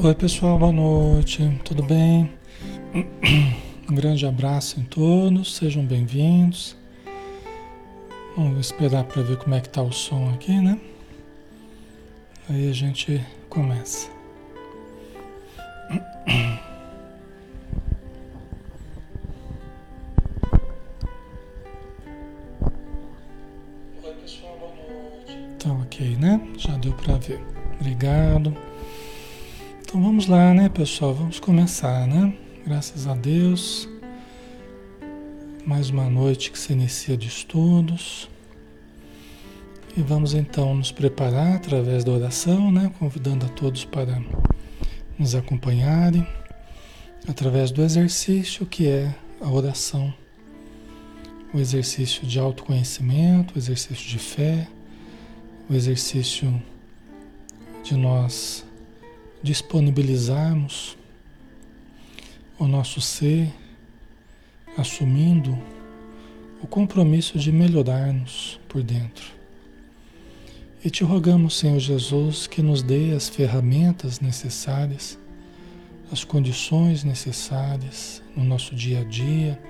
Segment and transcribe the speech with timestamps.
[0.00, 2.30] Oi pessoal, boa noite, tudo bem?
[3.90, 6.76] Um grande abraço em todos, sejam bem-vindos.
[8.36, 10.78] Vamos esperar para ver como é que tá o som aqui, né?
[12.48, 14.17] Aí a gente começa.
[30.78, 31.12] Pessoal?
[31.12, 32.32] Vamos começar, né?
[32.64, 33.88] Graças a Deus.
[35.66, 38.30] Mais uma noite que se inicia de estudos.
[39.96, 42.92] E vamos então nos preparar através da oração, né?
[42.96, 44.22] Convidando a todos para
[45.18, 46.24] nos acompanharem
[47.26, 50.14] através do exercício que é a oração.
[51.52, 54.68] O exercício de autoconhecimento, o exercício de fé,
[55.68, 56.62] o exercício
[57.82, 58.67] de nós
[59.42, 60.96] disponibilizarmos
[62.58, 63.52] o nosso ser,
[64.76, 65.56] assumindo
[66.62, 69.24] o compromisso de melhorar-nos por dentro.
[70.84, 75.18] E te rogamos, Senhor Jesus, que nos dê as ferramentas necessárias,
[76.10, 79.60] as condições necessárias no nosso dia a dia,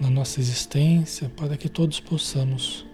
[0.00, 2.86] na nossa existência, para que todos possamos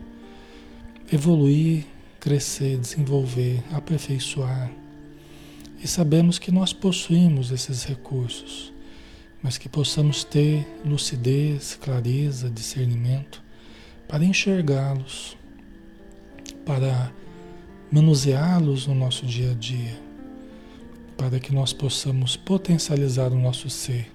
[1.12, 1.86] evoluir,
[2.20, 4.70] crescer, desenvolver, aperfeiçoar
[5.82, 8.72] e sabemos que nós possuímos esses recursos,
[9.42, 13.42] mas que possamos ter lucidez, clareza, discernimento
[14.08, 15.36] para enxergá-los,
[16.64, 17.12] para
[17.92, 20.00] manuseá-los no nosso dia a dia,
[21.16, 24.10] para que nós possamos potencializar o nosso ser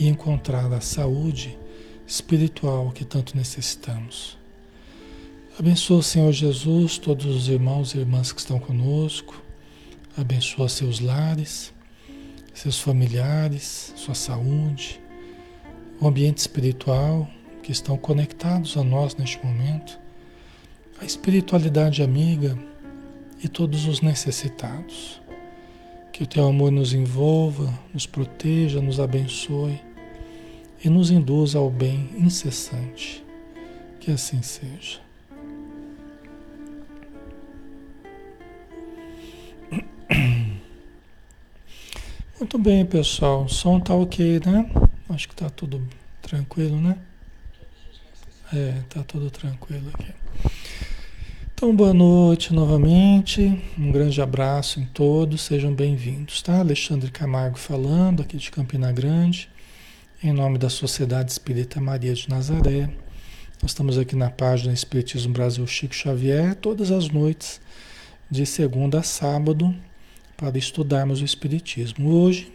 [0.00, 1.58] e encontrar a saúde
[2.06, 4.38] espiritual que tanto necessitamos.
[5.58, 9.47] Abençoa, Senhor Jesus, todos os irmãos e irmãs que estão conosco
[10.18, 11.72] Abençoa seus lares,
[12.52, 15.00] seus familiares, sua saúde,
[16.00, 17.30] o ambiente espiritual
[17.62, 19.96] que estão conectados a nós neste momento,
[21.00, 22.58] a espiritualidade amiga
[23.40, 25.22] e todos os necessitados.
[26.12, 29.80] Que o teu amor nos envolva, nos proteja, nos abençoe
[30.82, 33.24] e nos induza ao bem incessante.
[34.00, 35.07] Que assim seja.
[42.38, 43.46] Muito bem, pessoal.
[43.46, 44.70] O som tá ok, né?
[45.08, 45.82] Acho que tá tudo
[46.22, 46.96] tranquilo, né?
[48.54, 50.14] É, tá tudo tranquilo aqui.
[51.52, 53.60] Então, boa noite novamente.
[53.76, 55.42] Um grande abraço em todos.
[55.42, 56.60] Sejam bem-vindos, tá?
[56.60, 59.50] Alexandre Camargo falando aqui de Campina Grande,
[60.22, 62.88] em nome da Sociedade Espírita Maria de Nazaré.
[63.60, 67.60] Nós estamos aqui na página Espiritismo Brasil Chico Xavier, todas as noites,
[68.30, 69.74] de segunda a sábado,
[70.38, 72.10] para estudarmos o Espiritismo.
[72.10, 72.52] Hoje,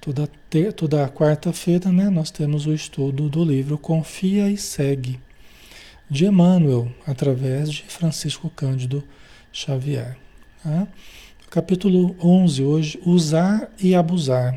[0.00, 0.30] toda,
[0.76, 5.20] toda quarta-feira, né, nós temos o estudo do livro Confia e Segue,
[6.08, 9.02] de Emmanuel, através de Francisco Cândido
[9.52, 10.16] Xavier.
[10.62, 10.86] Tá?
[11.50, 14.56] Capítulo 11 hoje, Usar e Abusar.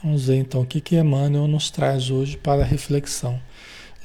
[0.00, 3.42] Vamos ver então o que, que Emmanuel nos traz hoje para reflexão.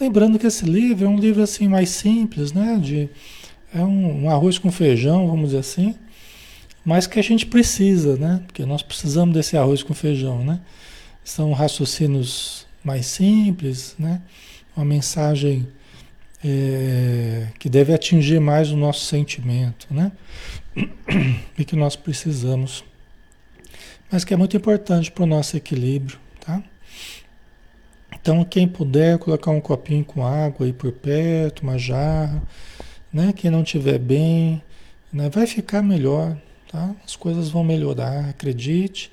[0.02, 2.80] Lembrando que esse livro é um livro assim mais simples, né?
[2.82, 3.08] De,
[3.72, 5.96] é um, um arroz com feijão, vamos dizer assim,
[6.86, 8.42] mas que a gente precisa, né?
[8.46, 10.60] Porque nós precisamos desse arroz com feijão, né?
[11.24, 14.22] São raciocínios mais simples, né?
[14.76, 15.68] Uma mensagem
[16.44, 20.12] é, que deve atingir mais o nosso sentimento, né?
[21.58, 22.84] E que nós precisamos,
[24.12, 26.62] mas que é muito importante para o nosso equilíbrio, tá?
[28.12, 32.42] Então, quem puder colocar um copinho com água aí por perto, uma jarra,
[33.12, 33.34] né?
[33.34, 34.62] Quem não tiver bem,
[35.12, 35.30] né?
[35.30, 36.36] vai ficar melhor,
[36.74, 36.90] Tá?
[37.06, 39.12] As coisas vão melhorar, acredite,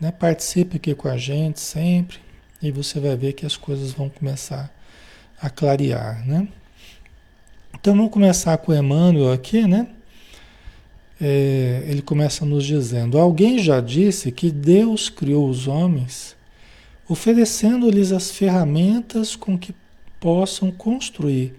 [0.00, 0.12] né?
[0.12, 2.18] participe aqui com a gente sempre
[2.62, 4.72] e você vai ver que as coisas vão começar
[5.42, 6.24] a clarear.
[6.24, 6.46] Né?
[7.74, 9.88] Então vamos começar com Emmanuel aqui, né?
[11.20, 16.36] É, ele começa nos dizendo: Alguém já disse que Deus criou os homens
[17.08, 19.74] oferecendo-lhes as ferramentas com que
[20.20, 21.54] possam construir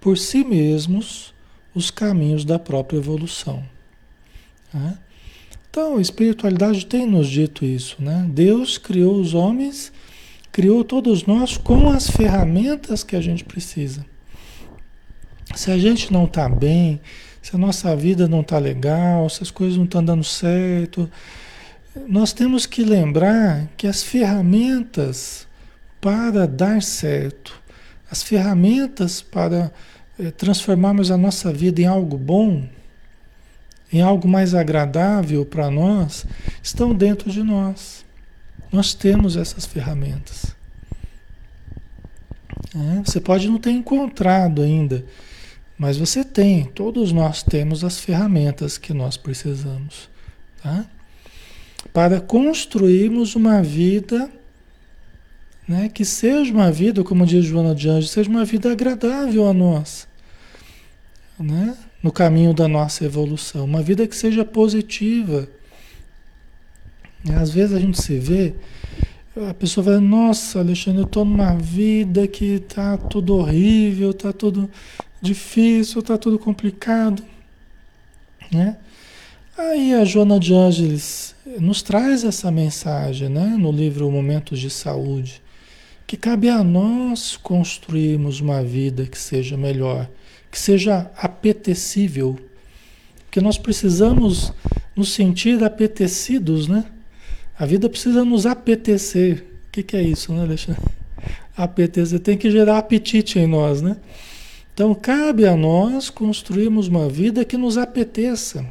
[0.00, 1.34] por si mesmos
[1.74, 3.62] os caminhos da própria evolução.
[4.72, 4.98] Né?
[5.70, 8.26] Então, a espiritualidade tem nos dito isso, né?
[8.30, 9.92] Deus criou os homens,
[10.50, 14.04] criou todos nós com as ferramentas que a gente precisa.
[15.54, 17.00] Se a gente não está bem,
[17.42, 21.08] se a nossa vida não está legal, se as coisas não estão dando certo,
[22.06, 25.46] nós temos que lembrar que as ferramentas
[26.00, 27.60] para dar certo,
[28.10, 29.72] as ferramentas para
[30.18, 32.68] eh, transformarmos a nossa vida em algo bom,
[33.92, 36.26] em algo mais agradável para nós,
[36.62, 38.04] estão dentro de nós.
[38.70, 40.54] Nós temos essas ferramentas.
[42.74, 45.04] É, você pode não ter encontrado ainda,
[45.78, 50.10] mas você tem, todos nós temos as ferramentas que nós precisamos.
[50.62, 50.84] Tá?
[51.92, 54.30] Para construirmos uma vida
[55.66, 59.52] né, que seja uma vida, como diz Joana de Anjos, seja uma vida agradável a
[59.52, 60.08] nós.
[61.38, 61.76] Né?
[62.02, 65.48] No caminho da nossa evolução, uma vida que seja positiva.
[67.36, 68.54] Às vezes a gente se vê,
[69.48, 74.70] a pessoa vai, nossa, Alexandre, eu estou numa vida que está tudo horrível, está tudo
[75.20, 77.22] difícil, está tudo complicado.
[78.50, 78.76] Né?
[79.56, 83.56] Aí a Joana de Ângeles nos traz essa mensagem né?
[83.58, 85.42] no livro Momentos de Saúde,
[86.06, 90.08] que cabe a nós construirmos uma vida que seja melhor
[90.50, 92.38] que seja apetecível.
[93.24, 94.52] Porque nós precisamos
[94.96, 96.84] nos sentir apetecidos, né?
[97.58, 99.44] A vida precisa nos apetecer.
[99.66, 100.82] O que, que é isso, né, Alexandre?
[101.56, 103.96] Apetecer tem que gerar apetite em nós, né?
[104.72, 108.64] Então cabe a nós construirmos uma vida que nos apeteça.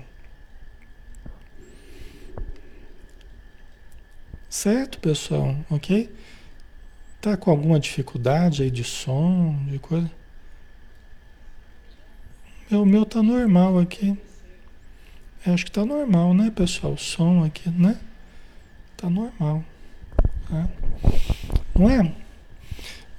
[4.50, 5.56] Certo, pessoal?
[5.70, 6.10] Ok?
[7.20, 10.10] Tá com alguma dificuldade aí de som, de coisa?
[12.70, 14.18] O meu tá normal aqui.
[15.46, 16.94] Eu acho que tá normal, né, pessoal?
[16.94, 17.98] O som aqui, né?
[18.98, 19.64] Tá normal.
[20.50, 20.68] Tá?
[21.78, 22.12] Não é?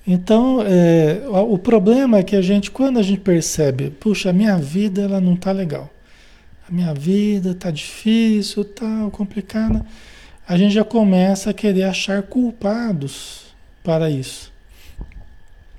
[0.07, 4.57] Então, é, o problema é que a gente, quando a gente percebe, puxa, a minha
[4.59, 5.91] vida ela não tá legal.
[6.69, 9.85] A minha vida tá difícil, tá complicada.
[10.47, 14.48] A gente já começa a querer achar culpados para isso.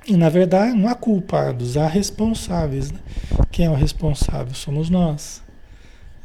[0.10, 2.92] E na verdade não há culpados, há responsáveis.
[2.92, 3.00] Né?
[3.52, 4.56] Quem é o responsável?
[4.56, 5.44] Somos nós.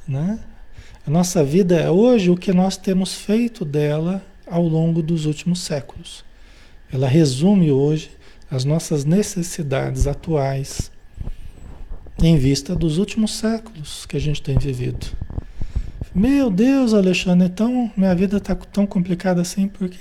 [0.09, 0.39] Né?
[1.07, 5.61] A nossa vida é hoje o que nós temos feito dela ao longo dos últimos
[5.61, 6.25] séculos.
[6.91, 8.11] Ela resume hoje
[8.51, 10.91] as nossas necessidades atuais
[12.23, 15.07] em vista dos últimos séculos que a gente tem vivido.
[16.15, 19.99] Meu Deus, Alexandre, então minha vida está tão complicada assim porque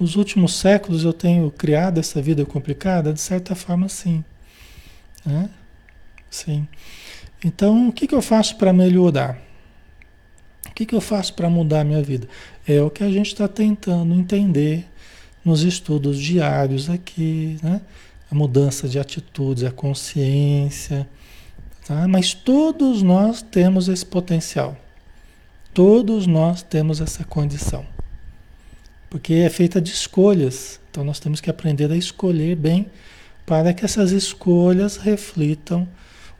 [0.00, 3.12] nos últimos séculos eu tenho criado essa vida complicada?
[3.12, 4.24] De certa forma, sim.
[5.24, 5.50] Né?
[6.30, 6.66] Sim.
[7.44, 9.38] Então, o que, que eu faço para melhorar?
[10.66, 12.26] O que, que eu faço para mudar a minha vida?
[12.66, 14.86] É o que a gente está tentando entender
[15.44, 17.82] nos estudos diários aqui, né?
[18.30, 21.08] A mudança de atitudes, a consciência,
[21.86, 22.06] tá?
[22.08, 24.76] Mas todos nós temos esse potencial.
[25.74, 27.84] Todos nós temos essa condição.
[29.10, 30.80] Porque é feita de escolhas.
[30.90, 32.86] Então nós temos que aprender a escolher bem
[33.44, 35.88] para que essas escolhas reflitam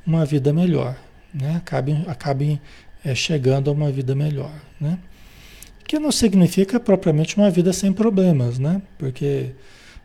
[0.07, 0.97] uma vida melhor,
[1.35, 1.57] né?
[1.57, 2.61] acabem, acabem
[3.05, 4.53] é, chegando a uma vida melhor.
[4.81, 4.97] Né?
[5.87, 8.81] Que não significa propriamente uma vida sem problemas, né?
[8.97, 9.51] porque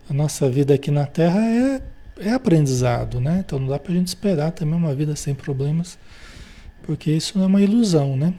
[0.10, 1.82] a nossa vida aqui na Terra é,
[2.18, 3.44] é aprendizado, né?
[3.46, 6.00] então não dá para a gente esperar também uma vida sem problemas,
[6.82, 8.34] porque isso é uma ilusão, né?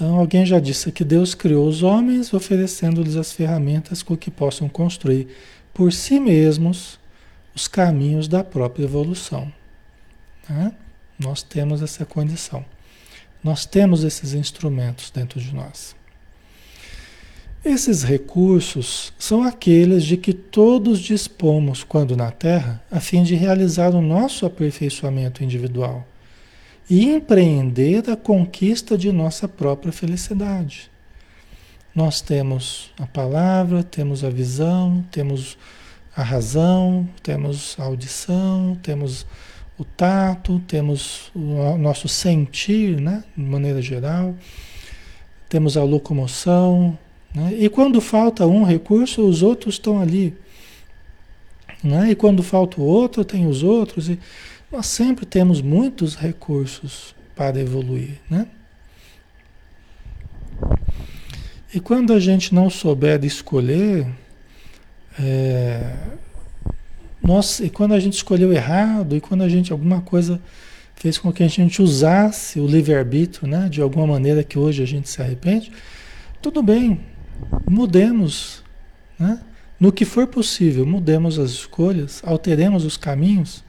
[0.00, 4.66] Então, alguém já disse que Deus criou os homens oferecendo-lhes as ferramentas com que possam
[4.66, 5.28] construir
[5.74, 6.98] por si mesmos
[7.54, 9.52] os caminhos da própria evolução.
[10.48, 10.72] Né?
[11.18, 12.64] Nós temos essa condição.
[13.44, 15.94] Nós temos esses instrumentos dentro de nós.
[17.62, 23.90] Esses recursos são aqueles de que todos dispomos quando na Terra, a fim de realizar
[23.90, 26.06] o nosso aperfeiçoamento individual
[26.90, 30.90] e empreender a conquista de nossa própria felicidade.
[31.94, 35.56] Nós temos a palavra, temos a visão, temos
[36.16, 39.24] a razão, temos a audição, temos
[39.78, 44.34] o tato, temos o nosso sentir, né, de maneira geral,
[45.48, 46.98] temos a locomoção,
[47.32, 50.36] né, e quando falta um recurso, os outros estão ali.
[51.82, 54.08] Né, e quando falta o outro, tem os outros.
[54.08, 54.18] E,
[54.70, 58.46] nós sempre temos muitos recursos para evoluir, né?
[61.74, 64.06] E quando a gente não souber escolher,
[65.18, 65.94] é,
[67.22, 70.40] nós, e quando a gente escolheu errado, e quando a gente alguma coisa
[70.96, 74.86] fez com que a gente usasse o livre-arbítrio, né, de alguma maneira que hoje a
[74.86, 75.72] gente se arrepende,
[76.42, 77.00] tudo bem,
[77.68, 78.62] mudemos,
[79.18, 79.40] né?
[79.78, 83.64] No que for possível, mudemos as escolhas, alteremos os caminhos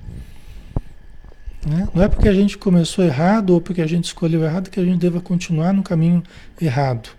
[1.66, 1.88] né?
[1.94, 4.86] Não é porque a gente começou errado ou porque a gente escolheu errado que a
[4.86, 6.24] gente deva continuar no caminho
[6.60, 7.10] errado.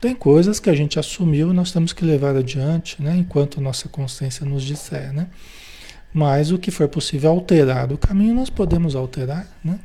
[0.00, 3.16] Tem coisas que a gente assumiu e nós temos que levar adiante, né?
[3.16, 5.12] enquanto a nossa consciência nos disser.
[5.12, 5.26] Né?
[6.12, 9.46] Mas o que for possível alterar o caminho, nós podemos alterar.
[9.62, 9.78] Né?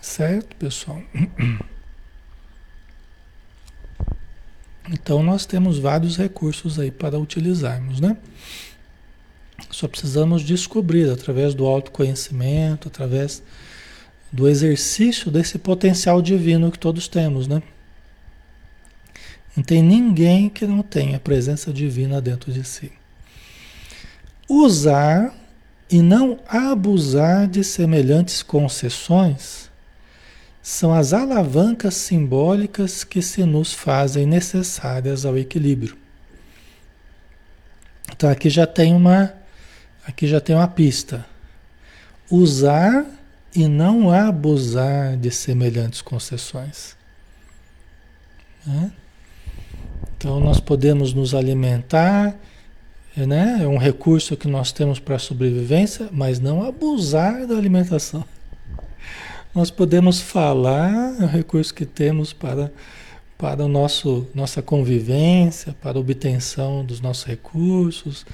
[0.00, 1.02] Certo, pessoal?
[4.90, 8.16] Então nós temos vários recursos aí para utilizarmos, né?
[9.70, 13.42] Só precisamos descobrir através do autoconhecimento, através
[14.30, 17.62] do exercício desse potencial divino que todos temos, né?
[19.54, 22.90] Não tem ninguém que não tenha a presença divina dentro de si.
[24.48, 25.34] Usar
[25.90, 29.70] e não abusar de semelhantes concessões
[30.62, 35.98] são as alavancas simbólicas que se nos fazem necessárias ao equilíbrio.
[38.10, 39.34] Então aqui já tem uma
[40.06, 41.26] aqui já tem uma pista.
[42.30, 43.06] Usar
[43.54, 46.96] e não abusar de semelhantes concessões.
[48.66, 48.90] Né?
[50.16, 52.34] Então nós podemos nos alimentar,
[53.16, 53.58] né?
[53.62, 58.24] é um recurso que nós temos para a sobrevivência, mas não abusar da alimentação.
[59.54, 62.72] Nós podemos falar, é um recurso que temos para,
[63.36, 68.24] para o nosso, nossa convivência, para a obtenção dos nossos recursos,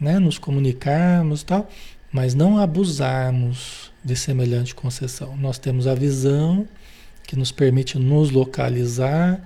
[0.00, 0.18] né?
[0.18, 1.68] nos comunicarmos tal,
[2.12, 5.36] mas não abusarmos de semelhante concessão.
[5.36, 6.66] Nós temos a visão
[7.26, 9.40] que nos permite nos localizar,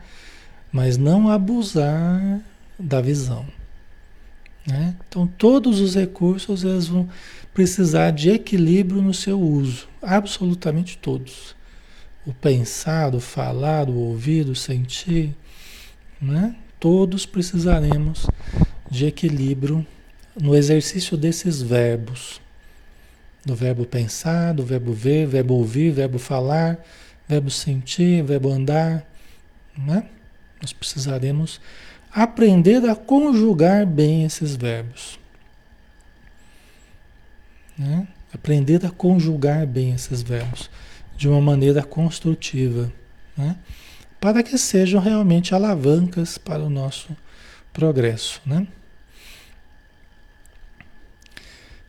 [0.70, 2.40] mas não abusar
[2.78, 3.44] da visão.
[4.66, 4.94] Né?
[5.08, 7.08] Então, todos os recursos eles vão
[7.52, 11.56] precisar de equilíbrio no seu uso, absolutamente todos.
[12.24, 15.34] O pensar, o falar, o ouvir, o sentir,
[16.20, 16.54] né?
[16.78, 18.26] todos precisaremos
[18.88, 19.84] de equilíbrio
[20.40, 22.40] no exercício desses verbos.
[23.44, 26.78] Do verbo pensar, do verbo ver, verbo ouvir, verbo falar,
[27.28, 29.04] verbo sentir, verbo andar.
[29.76, 30.04] Né?
[30.60, 31.60] Nós precisaremos
[32.12, 35.18] aprender a conjugar bem esses verbos.
[37.76, 38.06] Né?
[38.32, 40.70] Aprender a conjugar bem esses verbos
[41.16, 42.92] de uma maneira construtiva,
[43.36, 43.56] né?
[44.20, 47.16] para que sejam realmente alavancas para o nosso
[47.72, 48.40] progresso.
[48.46, 48.66] Né?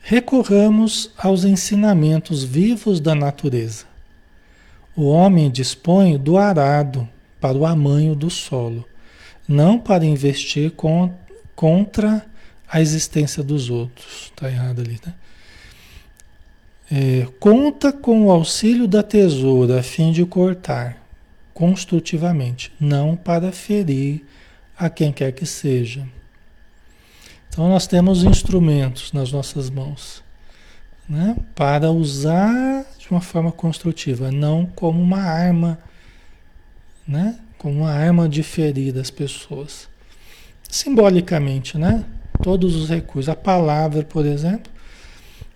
[0.06, 3.86] Recorramos aos ensinamentos vivos da natureza.
[4.94, 7.08] O homem dispõe do arado
[7.40, 8.86] para o amanho do solo,
[9.48, 11.10] não para investir com,
[11.56, 12.26] contra
[12.68, 14.26] a existência dos outros.
[14.26, 15.14] Está errado ali, né?
[16.92, 21.02] É, conta com o auxílio da tesoura a fim de cortar
[21.54, 24.26] construtivamente, não para ferir
[24.78, 26.06] a quem quer que seja.
[27.54, 30.24] Então nós temos instrumentos nas nossas mãos,
[31.08, 35.78] né, para usar de uma forma construtiva, não como uma arma,
[37.08, 39.88] né, como uma arma de ferir as pessoas.
[40.68, 42.04] Simbolicamente, né?
[42.42, 44.72] Todos os recursos, a palavra, por exemplo,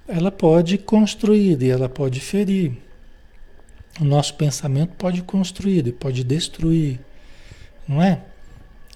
[0.08, 2.74] ela pode construir e ela pode ferir.
[4.00, 7.00] O nosso pensamento pode construir e pode destruir,
[7.88, 8.22] não é?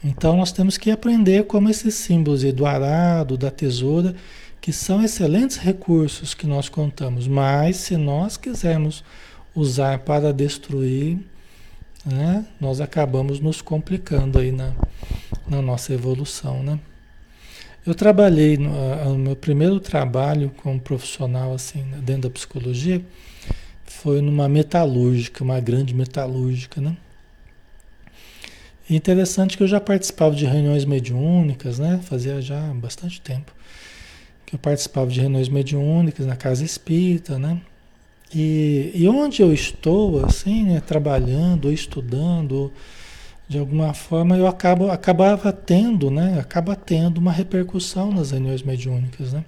[0.03, 4.15] Então nós temos que aprender como esses símbolos do arado, da tesoura,
[4.59, 9.03] que são excelentes recursos que nós contamos, mas se nós quisermos
[9.55, 11.19] usar para destruir,
[12.05, 14.73] né, nós acabamos nos complicando aí na,
[15.47, 16.79] na nossa evolução, né?
[17.83, 18.69] Eu trabalhei, no,
[19.05, 23.03] no meu primeiro trabalho como profissional assim, dentro da psicologia,
[23.85, 26.95] foi numa metalúrgica, uma grande metalúrgica, né?
[28.95, 31.99] Interessante que eu já participava de reuniões mediúnicas, né?
[32.03, 33.51] Fazia já bastante tempo
[34.51, 37.61] que eu participava de reuniões mediúnicas na casa espírita, né?
[38.35, 42.69] E, e onde eu estou, assim, né, trabalhando, estudando,
[43.47, 46.37] de alguma forma eu acabo, acabava tendo, né?
[46.37, 49.45] Acaba tendo uma repercussão nas reuniões mediúnicas, né?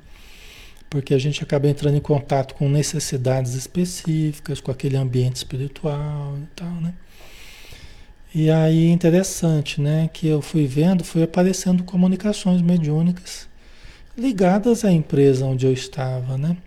[0.89, 6.47] Porque a gente acaba entrando em contato com necessidades específicas, com aquele ambiente espiritual e
[6.55, 6.93] tal, né?
[8.35, 10.09] E aí interessante, né?
[10.11, 13.47] Que eu fui vendo, foi aparecendo comunicações mediúnicas
[14.17, 16.57] ligadas à empresa onde eu estava, né?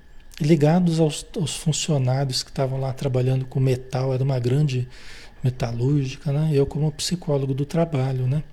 [0.40, 4.86] Ligados aos, aos funcionários que estavam lá trabalhando com metal, era uma grande
[5.42, 6.50] metalúrgica, né?
[6.52, 8.44] Eu como psicólogo do trabalho, né?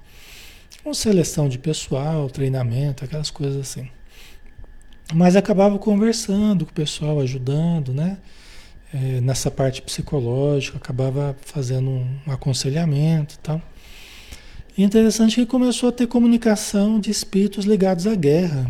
[0.84, 3.88] Com seleção de pessoal, treinamento, aquelas coisas assim.
[5.14, 8.18] Mas acabava conversando com o pessoal, ajudando, né?
[8.94, 13.62] É, nessa parte psicológica, acabava fazendo um, aconselhamento e tal.
[14.78, 18.70] E interessante que começou a ter comunicação de espíritos ligados à guerra.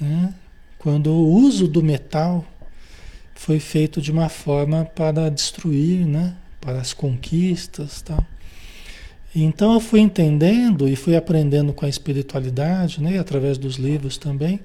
[0.00, 0.34] Né?
[0.78, 2.44] Quando o uso do metal
[3.36, 6.34] foi feito de uma forma para destruir, né?
[6.60, 8.24] Para as conquistas, tal.
[9.34, 13.18] Então eu fui entendendo e fui aprendendo com a espiritualidade, né?
[13.18, 14.60] Através dos livros também,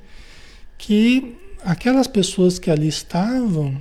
[0.77, 3.77] que aquelas pessoas que ali estavam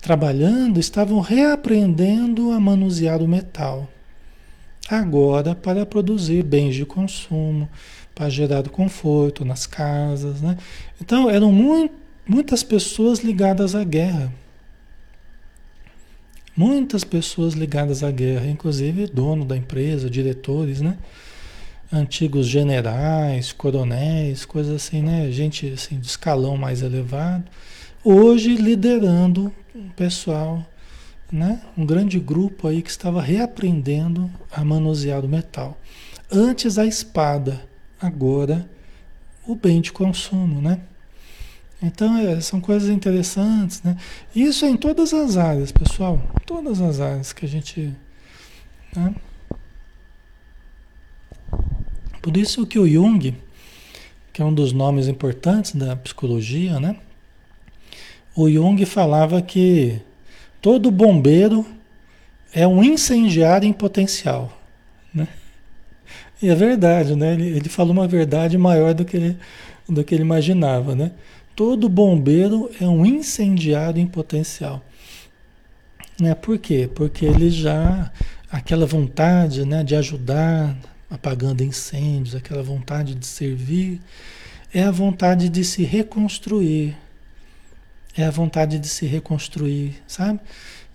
[0.00, 3.88] trabalhando estavam reaprendendo a manusear o metal.
[4.88, 7.68] Agora, para produzir bens de consumo,
[8.14, 10.40] para gerar conforto nas casas.
[10.40, 10.56] Né?
[11.00, 11.52] Então, eram
[12.26, 14.32] muitas pessoas ligadas à guerra.
[16.56, 20.98] Muitas pessoas ligadas à guerra, inclusive dono da empresa, diretores, né?
[21.92, 25.30] Antigos generais, coronéis, coisas assim, né?
[25.30, 27.44] Gente assim, de escalão mais elevado.
[28.04, 30.64] Hoje liderando o pessoal,
[31.30, 31.60] né?
[31.76, 35.78] Um grande grupo aí que estava reaprendendo a manusear o metal.
[36.30, 37.60] Antes a espada,
[38.00, 38.68] agora
[39.46, 40.80] o bem de consumo, né?
[41.82, 43.96] Então, é, são coisas interessantes, né?
[44.34, 46.22] Isso é em todas as áreas, pessoal.
[46.46, 47.94] Todas as áreas que a gente.
[48.94, 49.14] Né?
[52.20, 53.34] Por isso que o Jung,
[54.32, 56.96] que é um dos nomes importantes da psicologia, né?
[58.36, 60.00] O Jung falava que
[60.60, 61.66] todo bombeiro
[62.52, 64.52] é um incendiário em potencial,
[65.14, 65.28] né?
[66.42, 67.34] E é verdade, né?
[67.34, 69.36] Ele, ele falou uma verdade maior do que ele,
[69.88, 71.12] do que ele imaginava, né?
[71.54, 74.82] Todo bombeiro é um incendiário em potencial.
[76.20, 76.34] Né?
[76.34, 76.88] Por quê?
[76.94, 78.10] Porque ele já,
[78.50, 80.76] aquela vontade né, de ajudar,
[81.10, 84.00] apagando incêndios, aquela vontade de servir,
[84.72, 86.96] é a vontade de se reconstruir.
[88.16, 90.40] É a vontade de se reconstruir, sabe?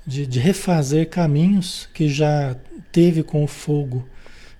[0.08, 2.56] De, de refazer caminhos que já
[2.91, 4.08] teve com o fogo,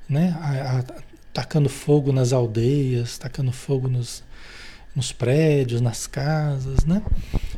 [0.10, 0.36] né?
[0.40, 0.84] A, a,
[1.32, 4.24] tacando fogo nas aldeias, tacando fogo nos,
[4.96, 7.02] nos prédios, nas casas, né?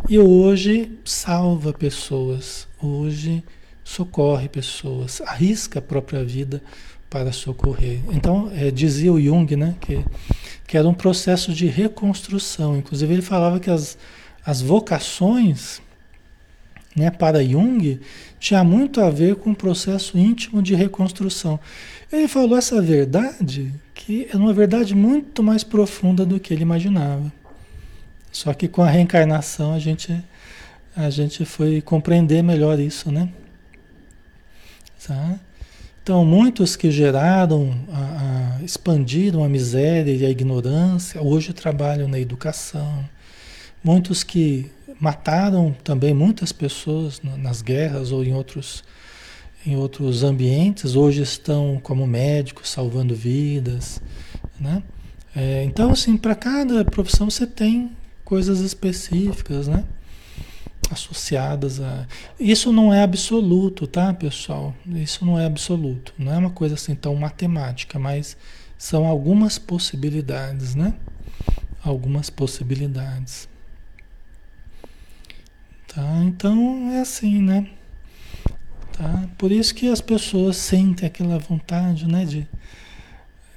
[0.10, 3.44] E hoje salva pessoas, hoje
[3.84, 6.62] socorre pessoas, arrisca a própria vida
[7.10, 8.00] para socorrer.
[8.12, 10.04] Então, é, dizia o Jung, né, que,
[10.66, 12.78] que era um processo de reconstrução.
[12.78, 13.98] Inclusive, ele falava que as,
[14.46, 15.82] as vocações,
[16.96, 18.00] né, para Jung,
[18.40, 21.60] tinha muito a ver com um processo íntimo de reconstrução.
[22.12, 27.32] Ele falou essa verdade que é uma verdade muito mais profunda do que ele imaginava.
[28.32, 30.24] Só que com a reencarnação a gente
[30.96, 33.30] a gente foi compreender melhor isso, né?
[35.06, 35.40] Tá?
[36.08, 42.18] Então, muitos que geraram, a, a, expandiram a miséria e a ignorância, hoje trabalham na
[42.18, 43.04] educação.
[43.84, 48.86] Muitos que mataram também muitas pessoas nas guerras ou em outros,
[49.66, 54.02] em outros ambientes, hoje estão como médicos salvando vidas.
[54.58, 54.82] Né?
[55.36, 57.92] É, então, assim, para cada profissão você tem
[58.24, 59.84] coisas específicas, né?
[60.90, 62.08] Associadas a.
[62.40, 64.74] Isso não é absoluto, tá, pessoal?
[64.86, 66.14] Isso não é absoluto.
[66.18, 68.38] Não é uma coisa assim tão matemática, mas
[68.78, 70.94] são algumas possibilidades, né?
[71.84, 73.50] Algumas possibilidades.
[75.88, 76.22] Tá?
[76.24, 77.68] Então é assim, né?
[78.94, 79.28] Tá?
[79.38, 82.24] Por isso que as pessoas sentem aquela vontade, né?
[82.24, 82.48] De,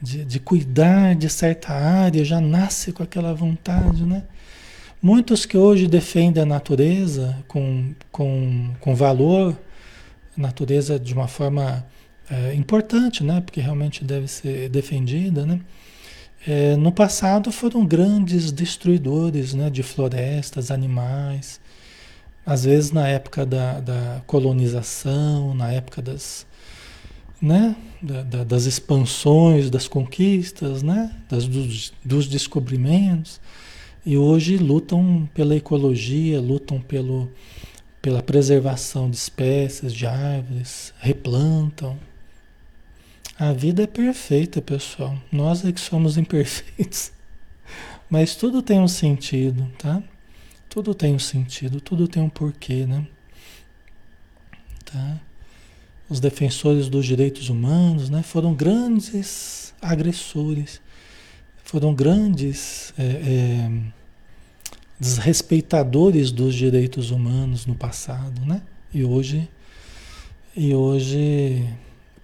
[0.01, 4.25] de, de cuidar de certa área, já nasce com aquela vontade, né?
[5.03, 9.57] Muitos que hoje defendem a natureza com, com, com valor,
[10.37, 11.87] natureza de uma forma
[12.31, 13.41] é, importante, né?
[13.41, 15.59] Porque realmente deve ser defendida, né?
[16.47, 21.61] É, no passado foram grandes destruidores né, de florestas, animais.
[22.45, 26.47] Às vezes na época da, da colonização, na época das,
[27.41, 33.41] né, da, da, das expansões, das conquistas, né, das, dos, dos descobrimentos.
[34.05, 37.31] E hoje lutam pela ecologia, lutam pelo,
[38.01, 41.99] pela preservação de espécies, de árvores, replantam.
[43.39, 45.19] A vida é perfeita, pessoal.
[45.31, 47.13] Nós é que somos imperfeitos.
[48.09, 50.03] Mas tudo tem um sentido, tá?
[50.69, 53.07] Tudo tem um sentido, tudo tem um porquê, né?
[54.85, 55.21] Tá?
[56.09, 60.81] Os defensores dos direitos humanos, né, foram grandes agressores
[61.71, 63.71] foram grandes é, é,
[64.99, 68.61] desrespeitadores dos direitos humanos no passado, né?
[68.93, 69.49] E hoje,
[70.57, 71.65] e hoje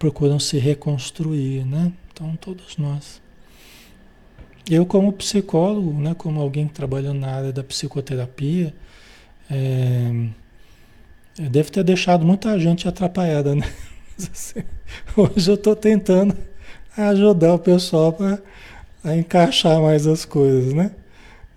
[0.00, 1.92] procuram se reconstruir, né?
[2.12, 3.22] Então todos nós.
[4.68, 8.74] Eu como psicólogo, né, como alguém que trabalha na área da psicoterapia,
[9.48, 10.28] é,
[11.38, 13.72] deve ter deixado muita gente atrapalhada, né?
[15.16, 16.36] Hoje eu estou tentando
[16.96, 18.42] ajudar o pessoal para
[19.06, 20.90] a encaixar mais as coisas, né?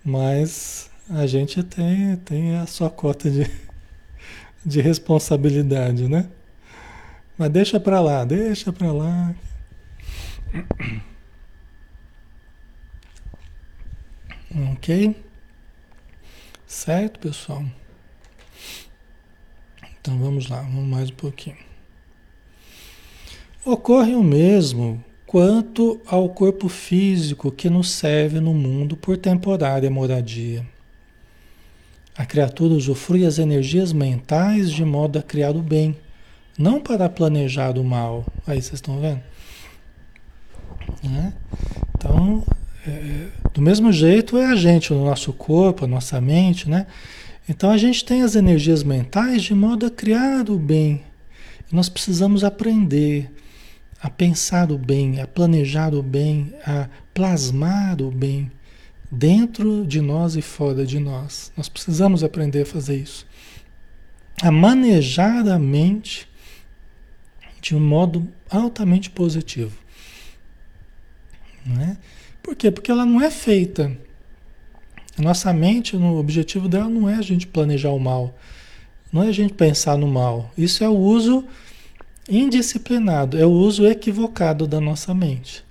[0.05, 3.49] Mas a gente tem, tem a sua cota de,
[4.63, 6.29] de responsabilidade, né?
[7.35, 9.35] Mas deixa para lá, deixa para lá.
[14.73, 15.15] Ok?
[16.65, 17.63] Certo, pessoal?
[20.01, 21.57] Então vamos lá, vamos mais um pouquinho.
[23.63, 30.65] Ocorre o mesmo quanto ao corpo físico que nos serve no mundo por temporária moradia.
[32.17, 35.95] A criatura usufrui as energias mentais de modo a criar o bem,
[36.57, 38.25] não para planejar o mal.
[38.47, 39.21] Aí vocês estão vendo?
[41.03, 41.31] Né?
[41.95, 42.43] Então,
[42.87, 46.87] é, do mesmo jeito é a gente, o nosso corpo, a nossa mente, né?
[47.47, 51.03] Então a gente tem as energias mentais de modo a criar o bem.
[51.71, 53.29] Nós precisamos aprender
[54.01, 58.51] a pensar o bem, a planejar o bem, a plasmar o bem
[59.11, 61.51] dentro de nós e fora de nós.
[61.57, 63.27] Nós precisamos aprender a fazer isso.
[64.41, 66.27] A manejar a mente
[67.61, 69.77] de um modo altamente positivo.
[71.65, 71.97] Não é?
[72.41, 72.71] Por quê?
[72.71, 73.95] Porque ela não é feita.
[75.17, 78.37] A nossa mente, o objetivo dela não é a gente planejar o mal,
[79.11, 80.49] não é a gente pensar no mal.
[80.57, 81.45] Isso é o uso
[82.29, 85.63] indisciplinado, é o uso equivocado da nossa mente.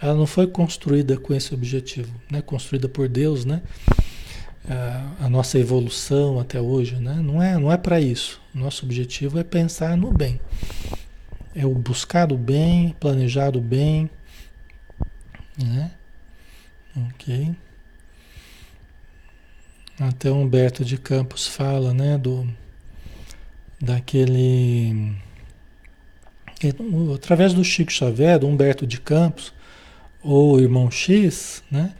[0.00, 2.40] Ela não foi construída com esse objetivo, né?
[2.40, 3.62] Construída por Deus, né?
[4.68, 7.14] A, a nossa evolução até hoje, né?
[7.14, 8.40] Não é, não é para isso.
[8.54, 10.40] Nosso objetivo é pensar no bem.
[11.54, 14.08] É o buscar o bem, planejar o bem,
[15.56, 15.90] né?
[16.96, 17.54] Ok.
[19.98, 22.48] Até Humberto de Campos fala, né, do
[23.80, 25.16] daquele
[27.14, 29.52] através do Chico Xavier, do Humberto de Campos,
[30.22, 31.94] ou Irmão X, né?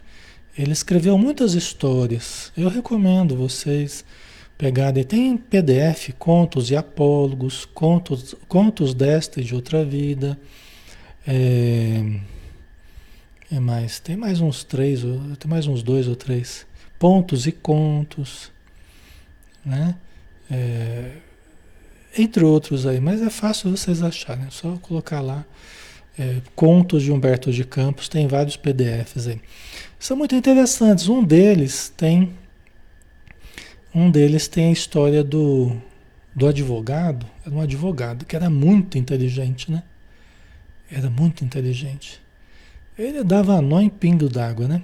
[0.57, 2.51] Ele escreveu muitas histórias.
[2.57, 4.03] Eu recomendo vocês
[4.57, 5.05] pegarem.
[5.05, 10.37] Tem PDF, contos e apólogos, contos, contos desta e de outra vida.
[11.25, 12.19] É,
[13.51, 15.01] é mais, tem mais uns três,
[15.39, 16.67] tem mais uns dois ou três.
[16.99, 18.51] Pontos e contos,
[19.65, 19.95] né?
[20.51, 21.13] É,
[22.17, 25.45] entre outros aí, mas é fácil vocês acharem, é só colocar lá.
[26.17, 29.41] É, contos de Humberto de Campos, tem vários PDFs aí.
[29.97, 31.07] São muito interessantes.
[31.07, 32.33] Um deles tem.
[33.95, 35.77] Um deles tem a história do,
[36.35, 37.25] do advogado.
[37.45, 39.83] Era um advogado que era muito inteligente, né?
[40.91, 42.19] Era muito inteligente.
[42.97, 44.81] Ele dava nó em pingo d'água, né?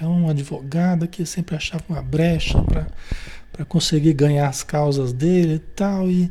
[0.00, 2.86] É um advogado que sempre achava uma brecha para
[3.66, 6.10] conseguir ganhar as causas dele e tal.
[6.10, 6.30] E,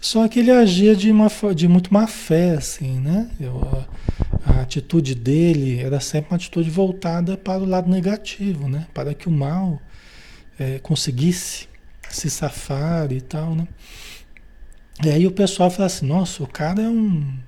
[0.00, 3.30] só que ele agia de, uma, de muito má fé, assim, né?
[3.38, 3.60] Eu,
[4.44, 8.86] a, a, atitude dele era sempre uma atitude voltada para o lado negativo, né?
[8.94, 9.80] Para que o mal
[10.58, 11.68] é, conseguisse
[12.08, 13.68] se safar e tal, né?
[15.04, 17.38] E aí o pessoal fala assim, nossa, o cara é um,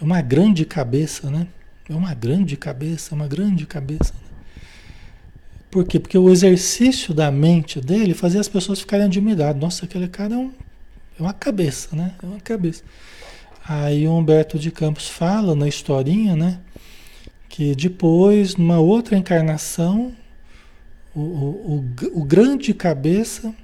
[0.00, 1.46] é uma grande cabeça, né?
[1.88, 4.12] É uma grande cabeça, uma grande cabeça.
[4.14, 4.27] Né?
[5.70, 6.00] Por quê?
[6.00, 9.60] Porque o exercício da mente dele fazia as pessoas ficarem admiradas.
[9.60, 10.52] Nossa, aquele cara é, um,
[11.18, 12.14] é uma cabeça, né?
[12.22, 12.82] É uma cabeça.
[13.66, 16.58] Aí o Humberto de Campos fala na historinha, né?
[17.50, 20.14] Que depois, numa outra encarnação,
[21.14, 23.54] o, o, o, o grande cabeça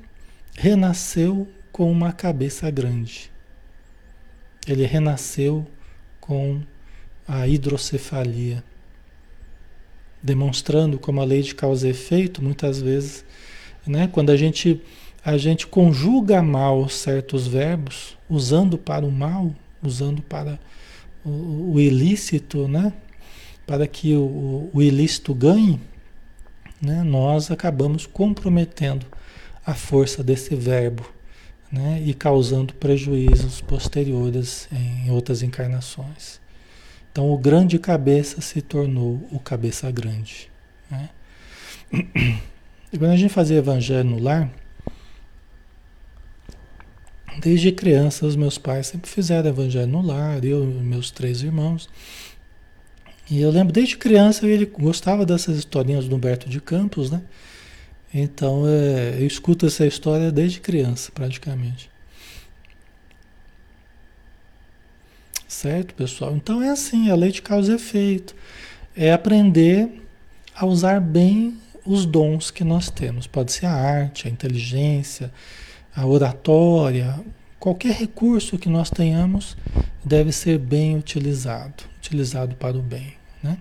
[0.55, 3.31] renasceu com uma cabeça grande.
[4.67, 5.67] Ele renasceu
[6.21, 6.61] com
[7.27, 8.63] a hidrocefalia,
[10.25, 13.23] demonstrando como a lei de causa e efeito, muitas vezes,
[13.87, 14.81] né, quando a gente,
[15.23, 20.59] a gente conjuga mal certos verbos, usando para o mal, usando para
[21.23, 22.95] o, o ilícito, né,
[23.67, 25.79] para que o, o ilícito ganhe,
[26.81, 29.05] né, nós acabamos comprometendo
[29.65, 31.07] a força desse verbo
[31.71, 36.41] né, e causando prejuízos posteriores em outras encarnações.
[37.15, 40.51] Então o grande cabeça se tornou o cabeça grande.
[40.91, 41.11] Né?
[42.93, 44.51] E quando a gente fazia evangelho no lar,
[47.41, 51.89] desde criança os meus pais sempre fizeram evangelho no lar, eu e meus três irmãos.
[53.31, 57.23] E eu lembro desde criança ele gostava dessas historinhas do Humberto de Campos, né?
[58.13, 61.94] Então é, eu escuto essa história desde criança, praticamente.
[65.47, 66.35] Certo, pessoal?
[66.35, 68.35] Então é assim, a lei de causa e efeito.
[68.97, 70.03] É aprender
[70.55, 73.27] a usar bem os dons que nós temos.
[73.27, 75.33] Pode ser a arte, a inteligência,
[75.95, 77.21] a oratória,
[77.59, 79.57] qualquer recurso que nós tenhamos
[80.05, 83.59] deve ser bem utilizado, utilizado para o bem, né?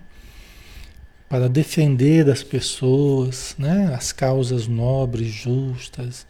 [1.28, 3.94] Para defender as pessoas, né?
[3.94, 6.26] As causas nobres, justas,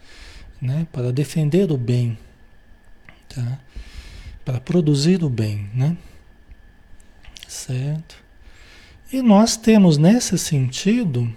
[0.61, 0.87] né?
[0.91, 2.17] Para defender o bem,
[3.27, 3.59] tá?
[4.45, 5.97] Para produzir o bem, né?
[7.47, 8.23] Certo?
[9.11, 11.31] E nós temos nesse sentido,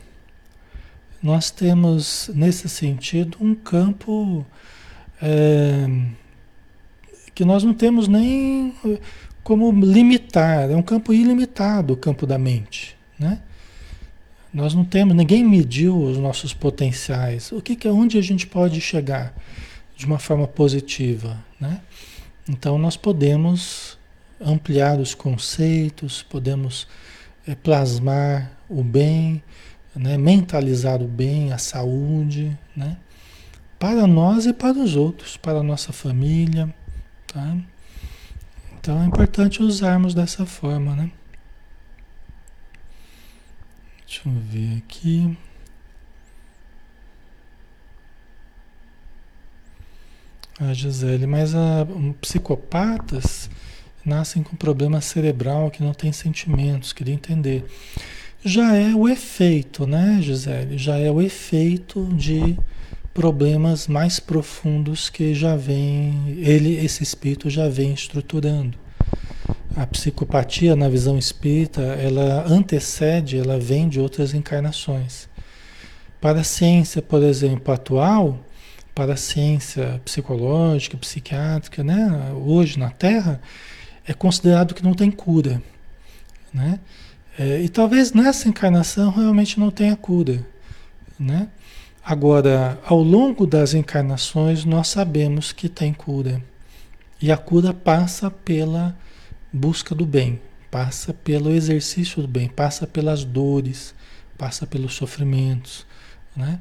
[1.23, 4.45] nós temos nesse sentido um campo
[5.23, 5.87] é,
[7.35, 8.75] que nós não temos nem
[9.43, 13.41] como limitar, é um campo ilimitado o campo da mente, né?
[14.53, 17.53] Nós não temos, ninguém mediu os nossos potenciais.
[17.53, 19.35] O que, que é onde a gente pode chegar
[19.95, 21.81] de uma forma positiva, né?
[22.49, 23.99] Então nós podemos
[24.41, 26.89] ampliar os conceitos, podemos
[27.47, 29.43] é, plasmar o bem,
[29.95, 30.17] né?
[30.17, 32.97] mentalizar o bem, a saúde, né?
[33.79, 36.75] para nós e para os outros, para a nossa família.
[37.27, 37.57] Tá?
[38.81, 40.97] Então é importante usarmos dessa forma.
[40.97, 41.11] Né?
[44.07, 45.37] Deixa eu ver aqui.
[50.61, 53.49] A Gisele, mas a, um, psicopatas
[54.05, 57.65] nascem com problema cerebral que não tem sentimentos, queria entender.
[58.45, 60.77] Já é o efeito, né, Gisele?
[60.77, 62.59] Já é o efeito de
[63.15, 68.79] problemas mais profundos que já vem, ele, esse espírito já vem estruturando.
[69.77, 75.29] A psicopatia, na visão espírita, ela antecede, ela vem de outras encarnações.
[76.21, 78.41] Para a ciência, por exemplo, atual,
[78.99, 82.33] para a ciência psicológica, psiquiátrica, né?
[82.35, 83.41] hoje na Terra,
[84.05, 85.63] é considerado que não tem cura.
[86.53, 86.81] Né?
[87.39, 90.45] É, e talvez nessa encarnação realmente não tenha cura.
[91.17, 91.47] Né?
[92.05, 96.43] Agora, ao longo das encarnações, nós sabemos que tem cura.
[97.23, 98.97] E a cura passa pela
[99.53, 100.41] busca do bem,
[100.73, 103.95] passa pelo exercício do bem, passa pelas dores,
[104.37, 105.87] passa pelos sofrimentos.
[106.35, 106.59] Né?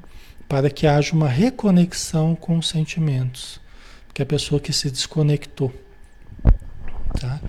[0.47, 3.59] Para que haja uma reconexão com os sentimentos,
[4.13, 5.73] que é a pessoa que se desconectou.
[7.19, 7.39] Tá?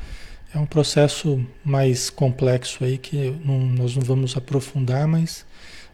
[0.54, 5.44] É um processo mais complexo aí que não, nós não vamos aprofundar, mas,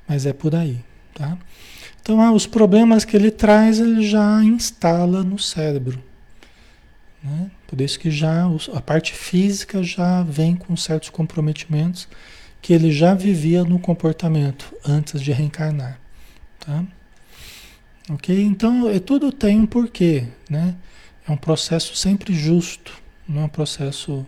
[0.09, 0.79] mas é por aí.
[1.12, 1.37] Tá?
[2.01, 6.03] Então, ah, os problemas que ele traz, ele já instala no cérebro.
[7.23, 7.51] Né?
[7.67, 12.09] Por isso que já a parte física já vem com certos comprometimentos
[12.61, 15.99] que ele já vivia no comportamento antes de reencarnar.
[16.64, 16.85] Tá?
[18.11, 18.42] Ok?
[18.42, 20.74] Então, é, tudo tem um porquê, né?
[21.27, 22.92] É um processo sempre justo,
[23.27, 24.27] não é um processo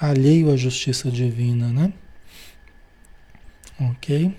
[0.00, 1.92] alheio à justiça divina, né?
[3.80, 4.34] Ok?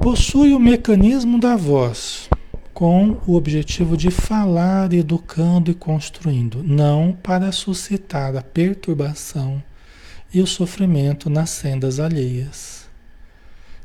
[0.00, 2.28] Possui o mecanismo da voz,
[2.72, 9.62] com o objetivo de falar, educando e construindo, não para suscitar a perturbação
[10.32, 12.88] e o sofrimento nas sendas alheias.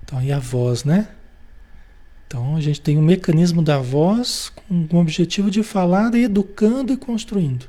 [0.04, 1.10] Então, e a voz, né?
[2.28, 6.98] Então a gente tem um mecanismo da voz com o objetivo de falar, educando e
[6.98, 7.68] construindo.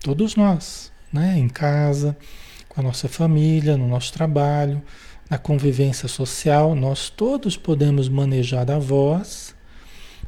[0.00, 1.38] Todos nós, né?
[1.38, 2.16] em casa,
[2.68, 4.82] com a nossa família, no nosso trabalho,
[5.28, 9.54] na convivência social, nós todos podemos manejar a voz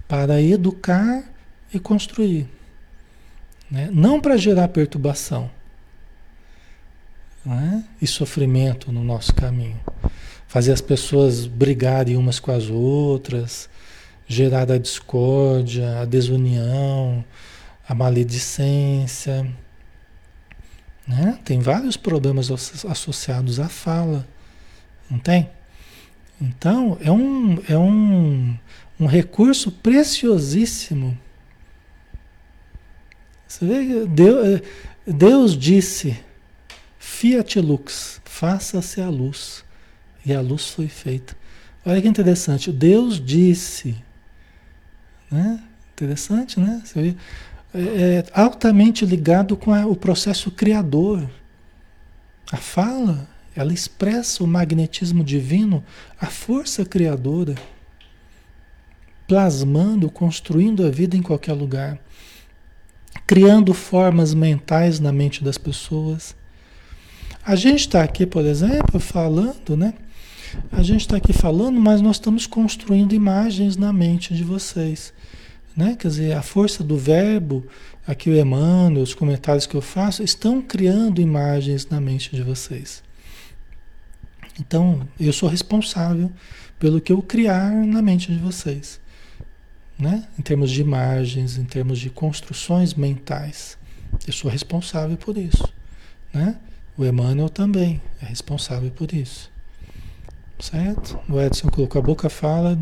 [0.08, 1.24] para educar
[1.72, 2.48] e construir.
[3.70, 3.88] Né?
[3.92, 5.50] Não para gerar perturbação
[7.44, 7.84] né?
[8.00, 9.80] e sofrimento no nosso caminho
[10.46, 13.68] fazer as pessoas brigarem umas com as outras,
[14.26, 17.24] gerar a discórdia, a desunião,
[17.88, 19.46] a maledicência.
[21.06, 21.38] Né?
[21.44, 22.50] Tem vários problemas
[22.84, 24.26] associados à fala,
[25.10, 25.50] não tem?
[26.40, 28.58] Então, é um, é um,
[29.00, 31.16] um recurso preciosíssimo.
[33.46, 34.60] Você vê, Deus,
[35.06, 36.18] Deus disse,
[36.98, 39.65] fiat lux, faça-se a luz
[40.26, 41.36] e a luz foi feita.
[41.84, 43.94] Olha que interessante, Deus disse,
[45.30, 45.62] né?
[45.92, 46.82] Interessante, né?
[47.72, 51.30] É, é altamente ligado com a, o processo criador.
[52.50, 55.82] A fala, ela expressa o magnetismo divino,
[56.20, 57.54] a força criadora,
[59.28, 61.98] plasmando, construindo a vida em qualquer lugar,
[63.26, 66.34] criando formas mentais na mente das pessoas.
[67.44, 69.94] A gente está aqui, por exemplo, falando, né?
[70.70, 75.12] A gente está aqui falando, mas nós estamos construindo imagens na mente de vocês.
[75.76, 75.94] Né?
[75.98, 77.66] Quer dizer, a força do verbo,
[78.06, 83.02] aqui o Emmanuel, os comentários que eu faço, estão criando imagens na mente de vocês.
[84.58, 86.32] Então, eu sou responsável
[86.78, 88.98] pelo que eu criar na mente de vocês.
[89.98, 90.26] Né?
[90.38, 93.76] Em termos de imagens, em termos de construções mentais.
[94.26, 95.72] Eu sou responsável por isso.
[96.32, 96.56] Né?
[96.96, 99.50] O Emmanuel também é responsável por isso.
[100.58, 101.18] Certo?
[101.28, 102.78] O Edson colocou a boca fala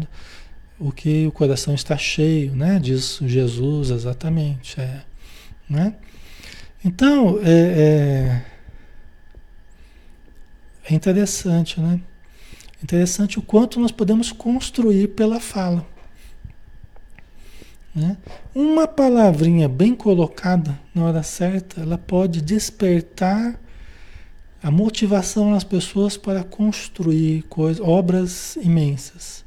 [0.79, 2.79] o que o coração está cheio, né?
[2.79, 4.81] Diz Jesus exatamente.
[4.81, 5.03] É,
[5.69, 5.95] né?
[6.85, 8.43] Então, é,
[10.89, 12.01] é, é interessante, né?
[12.83, 15.87] Interessante o quanto nós podemos construir pela fala.
[17.95, 18.19] Né?
[18.55, 23.59] Uma palavrinha bem colocada na hora certa, ela pode despertar
[24.65, 29.45] a motivação nas pessoas para construir coisas, obras imensas.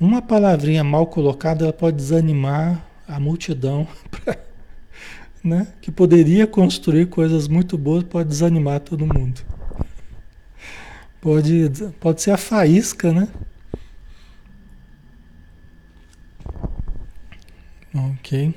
[0.00, 4.36] Uma palavrinha mal colocada, ela pode desanimar a multidão, pra,
[5.42, 5.68] né?
[5.80, 9.40] que poderia construir coisas muito boas, pode desanimar todo mundo.
[11.20, 11.70] Pode,
[12.00, 13.28] pode ser a faísca, né?
[17.94, 18.52] Ok.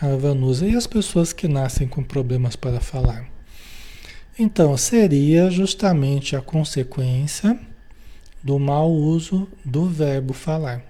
[0.00, 0.66] A Vanusa.
[0.66, 3.28] E as pessoas que nascem com problemas para falar?
[4.38, 7.58] Então, seria justamente a consequência
[8.42, 10.82] do mau uso do verbo falar.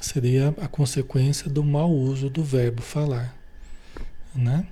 [0.00, 3.34] Seria a consequência do mau uso do verbo falar,
[4.34, 4.66] né?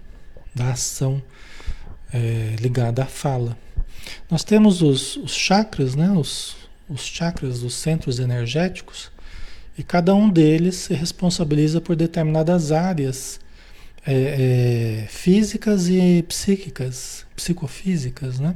[0.55, 1.23] Da ação
[2.13, 3.57] é, ligada à fala.
[4.31, 6.11] Nós temos os, os chakras, né?
[6.13, 6.57] Os,
[6.89, 9.11] os chakras, os centros energéticos,
[9.77, 13.41] e cada um deles se responsabiliza por determinadas áreas
[14.07, 18.55] é, é, físicas e psíquicas, psicofísicas, né?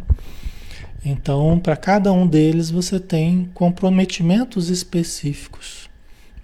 [1.04, 5.88] Então, para cada um deles você tem comprometimentos específicos.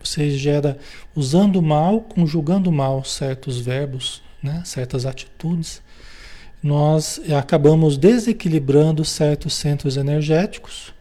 [0.02, 0.78] Você gera
[1.14, 4.62] usando mal, conjugando mal certos verbos, né?
[4.64, 5.82] certas atitudes,
[6.62, 10.93] nós acabamos desequilibrando certos centros energéticos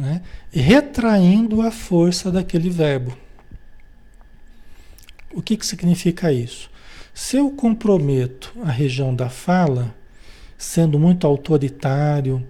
[0.00, 0.22] né?
[0.50, 3.16] retraindo a força daquele verbo.
[5.32, 6.70] O que, que significa isso?
[7.14, 9.94] Se eu comprometo a região da fala,
[10.56, 12.44] sendo muito autoritário,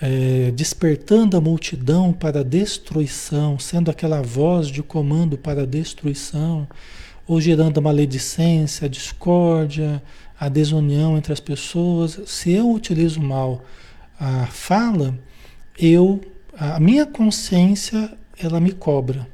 [0.00, 6.68] é, despertando a multidão para a destruição, sendo aquela voz de comando para a destruição,
[7.26, 10.02] ou gerando a maledicência, a discórdia,
[10.38, 12.20] a desunião entre as pessoas.
[12.26, 13.64] Se eu utilizo mal
[14.18, 15.18] a fala,
[15.78, 16.20] eu
[16.58, 19.26] a minha consciência ela me cobra.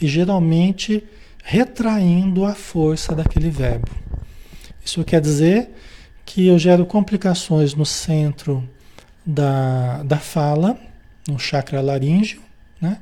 [0.00, 1.02] E geralmente
[1.42, 3.90] retraindo a força daquele verbo.
[4.84, 5.70] Isso quer dizer
[6.24, 8.68] que eu gero complicações no centro
[9.24, 10.78] da, da fala,
[11.26, 12.42] no chakra laríngeo,
[12.80, 12.98] né?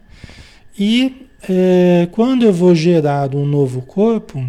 [0.78, 4.44] E é, quando eu vou gerar um novo corpo,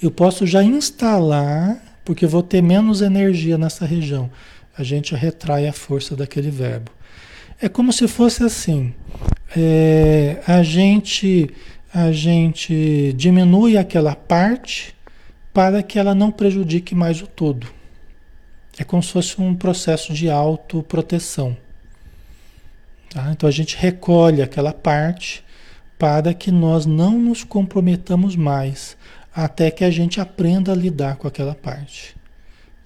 [0.00, 4.30] eu posso já instalar, porque eu vou ter menos energia nessa região.
[4.76, 6.90] A gente retrai a força daquele verbo.
[7.62, 8.92] É como se fosse assim:
[9.56, 11.48] é, a gente
[11.94, 14.94] a gente diminui aquela parte
[15.52, 17.68] para que ela não prejudique mais o todo.
[18.78, 21.56] É como se fosse um processo de autoproteção.
[23.10, 23.30] Tá?
[23.30, 25.44] Então a gente recolhe aquela parte
[25.98, 28.96] para que nós não nos comprometamos mais
[29.32, 32.16] até que a gente aprenda a lidar com aquela parte.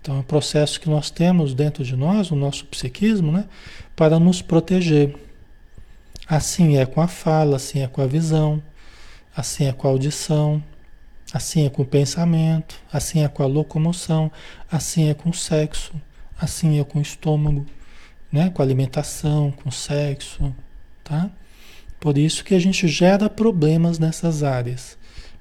[0.06, 3.44] Então, é um processo que nós temos dentro de nós, o nosso psiquismo, né,
[3.96, 5.16] para nos proteger.
[6.28, 8.62] Assim é com a fala, assim é com a visão,
[9.36, 10.62] assim é com a audição,
[11.34, 14.30] assim é com o pensamento, assim é com a locomoção,
[14.70, 15.92] assim é com o sexo,
[16.38, 17.66] assim é com o estômago,
[18.30, 20.54] né, com a alimentação, com o sexo,
[21.02, 21.28] tá?
[21.98, 24.96] Por isso que a gente gera problemas nessas áreas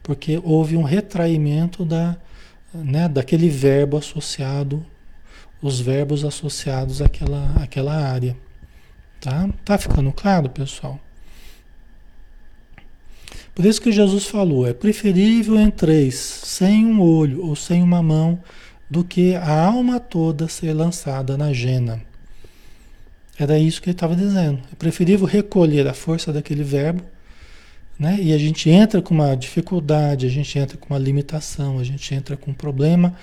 [0.05, 2.15] porque houve um retraimento da,
[2.83, 4.85] né, daquele verbo associado,
[5.61, 8.35] os verbos associados àquela, àquela área.
[9.19, 9.49] Tá?
[9.63, 10.99] tá ficando claro, pessoal?
[13.55, 18.39] Por isso que Jesus falou: é preferível entreis sem um olho ou sem uma mão
[18.89, 22.01] do que a alma toda ser lançada na jena.
[23.37, 24.59] Era isso que ele estava dizendo.
[24.71, 27.03] É preferível recolher a força daquele verbo
[27.97, 28.17] né?
[28.21, 32.13] E a gente entra com uma dificuldade, a gente entra com uma limitação, a gente
[32.13, 33.15] entra com um problema.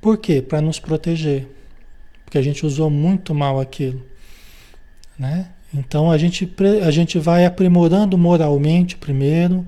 [0.00, 0.42] Por quê?
[0.42, 1.46] Para nos proteger.
[2.24, 4.04] Porque a gente usou muito mal aquilo.
[5.18, 5.48] Né?
[5.72, 6.52] Então a gente,
[6.84, 9.66] a gente vai aprimorando moralmente primeiro,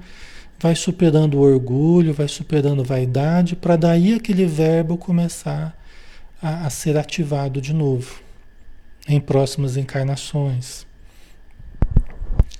[0.58, 5.76] vai superando o orgulho, vai superando vaidade, para daí aquele verbo começar
[6.42, 8.20] a, a ser ativado de novo
[9.08, 10.86] em próximas encarnações.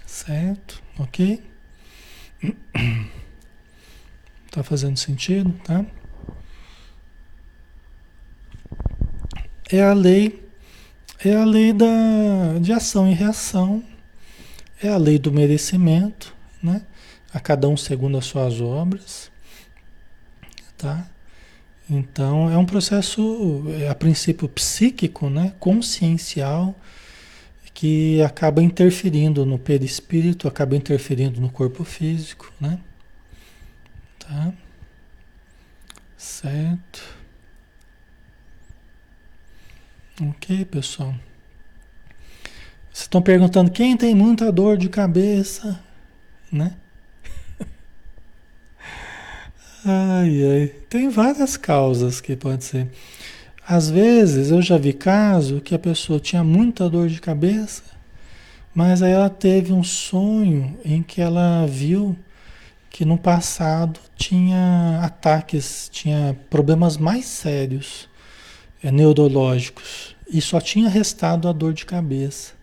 [0.07, 0.83] Certo?
[0.99, 1.43] Ok?
[4.51, 5.85] Tá fazendo sentido, tá?
[9.71, 10.43] É a lei,
[11.23, 13.85] é a lei da, de ação e reação,
[14.83, 16.81] é a lei do merecimento, né?
[17.33, 19.31] A cada um segundo as suas obras,
[20.79, 21.07] tá?
[21.91, 25.53] Então é um processo, é, a princípio psíquico, né?
[25.61, 26.75] Consciencial,
[27.79, 32.77] que acaba interferindo no perispírito, acaba interferindo no corpo físico, né?
[34.19, 34.53] Tá?
[36.17, 37.01] Certo.
[40.21, 41.15] Ok, pessoal.
[42.93, 45.81] Estão perguntando quem tem muita dor de cabeça,
[46.51, 46.75] né?
[49.87, 50.67] Ai, ai.
[50.91, 52.91] Tem várias causas que pode ser.
[53.71, 57.83] Às vezes eu já vi caso que a pessoa tinha muita dor de cabeça,
[58.75, 62.17] mas aí ela teve um sonho em que ela viu
[62.89, 68.09] que no passado tinha ataques, tinha problemas mais sérios
[68.83, 72.55] é, neurológicos e só tinha restado a dor de cabeça.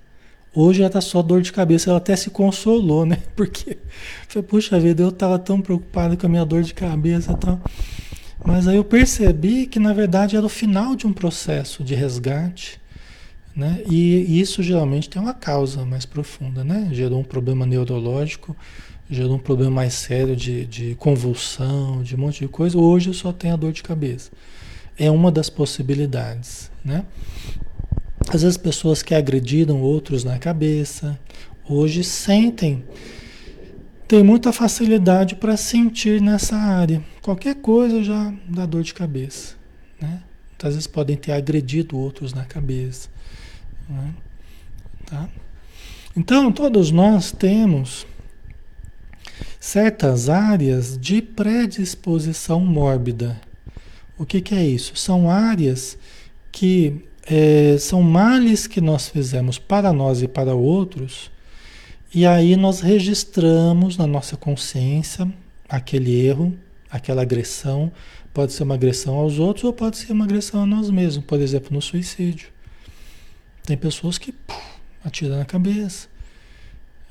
[0.56, 3.20] Hoje ela tá só dor de cabeça, ela até se consolou, né?
[3.38, 3.78] Porque
[4.28, 7.62] foi, puxa vida, eu estava tão preocupado com a minha dor de cabeça e tal.
[8.46, 12.80] Mas aí eu percebi que na verdade era o final de um processo de resgate,
[13.56, 13.82] né?
[13.90, 16.90] E isso geralmente tem uma causa mais profunda, né?
[16.92, 18.56] Gerou um problema neurológico,
[19.10, 22.78] gerou um problema mais sério de, de convulsão, de um monte de coisa.
[22.78, 24.32] Hoje eu só tenho a dor de cabeça.
[24.98, 27.04] É uma das possibilidades, né?
[28.30, 31.20] Às vezes pessoas que agrediram outros na cabeça,
[31.68, 32.84] hoje sentem,
[34.08, 37.04] tem muita facilidade para sentir nessa área.
[37.22, 39.56] Qualquer coisa já dá dor de cabeça,
[40.00, 40.22] né?
[40.64, 43.08] Às vezes podem ter agredido outros na cabeça,
[43.88, 44.16] né?
[45.06, 45.30] tá?
[46.18, 48.08] Então todos nós temos
[49.60, 53.40] certas áreas de predisposição mórbida.
[54.18, 54.96] O que, que é isso?
[54.96, 56.00] São áreas
[56.52, 61.30] que é, são males que nós fizemos para nós e para outros,
[62.16, 65.30] e aí nós registramos na nossa consciência
[65.68, 66.58] aquele erro,
[66.90, 67.92] aquela agressão.
[68.34, 71.42] Pode ser uma agressão aos outros ou pode ser uma agressão a nós mesmos, por
[71.42, 72.48] exemplo, no suicídio.
[73.66, 74.58] Tem pessoas que puf,
[75.04, 76.08] atiram na cabeça.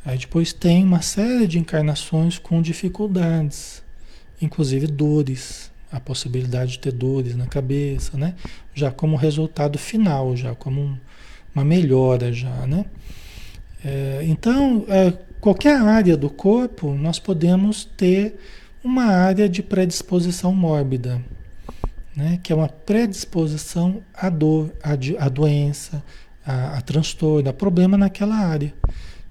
[0.06, 3.82] Aí depois tem uma série de encarnações com dificuldades,
[4.40, 8.34] inclusive dores, a possibilidade de ter dores na cabeça, né?
[8.74, 10.98] Já como resultado final, já como um,
[11.54, 12.86] uma melhora já, né?
[13.84, 18.38] É, então, é, qualquer área do corpo, nós podemos ter
[18.82, 21.20] uma área de predisposição mórbida,
[22.16, 22.38] né?
[22.42, 26.02] Que é uma predisposição à dor, à, doença,
[26.46, 28.72] a, a transtorno, a problema naquela área.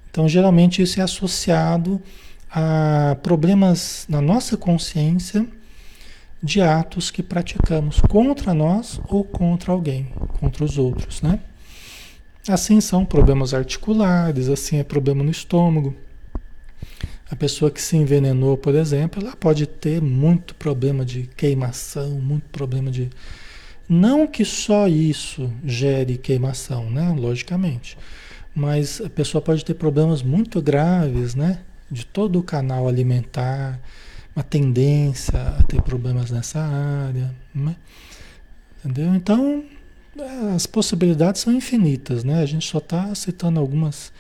[0.10, 2.02] Então, geralmente isso é associado
[2.52, 5.48] a problemas na nossa consciência,
[6.44, 11.40] de atos que praticamos contra nós ou contra alguém, contra os outros, né?
[12.48, 15.96] Assim são problemas articulares, assim é problema no estômago.
[17.32, 22.50] A pessoa que se envenenou, por exemplo, ela pode ter muito problema de queimação, muito
[22.50, 23.10] problema de.
[23.88, 27.10] Não que só isso gere queimação, né?
[27.18, 27.98] Logicamente.
[28.54, 31.60] Mas a pessoa pode ter problemas muito graves, né?
[31.90, 33.80] De todo o canal alimentar,
[34.36, 37.76] uma tendência a ter problemas nessa área, né?
[38.84, 39.16] entendeu?
[39.16, 39.64] Então,
[40.56, 42.42] as possibilidades são infinitas, né?
[42.42, 44.14] A gente só está citando algumas,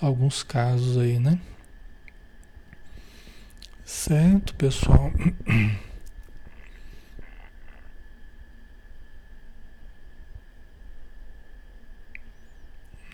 [0.00, 1.38] alguns casos aí, né?
[3.84, 5.10] Certo, pessoal?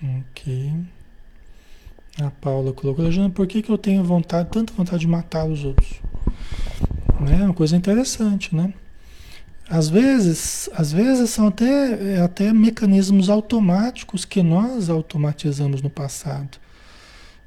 [0.00, 0.72] Ok.
[2.22, 6.00] A Paula colocou, por que, que eu tenho vontade, tanta vontade de matar os outros?
[7.20, 7.42] Né?
[7.44, 8.72] Uma coisa interessante, né?
[9.70, 16.58] Às vezes, às vezes são até, é, até mecanismos automáticos que nós automatizamos no passado,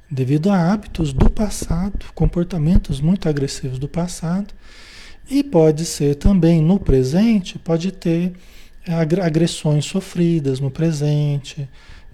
[0.08, 4.54] devido a hábitos do passado, comportamentos muito agressivos do passado,
[5.28, 8.32] e pode ser também no presente, pode ter
[9.22, 11.68] agressões sofridas no presente,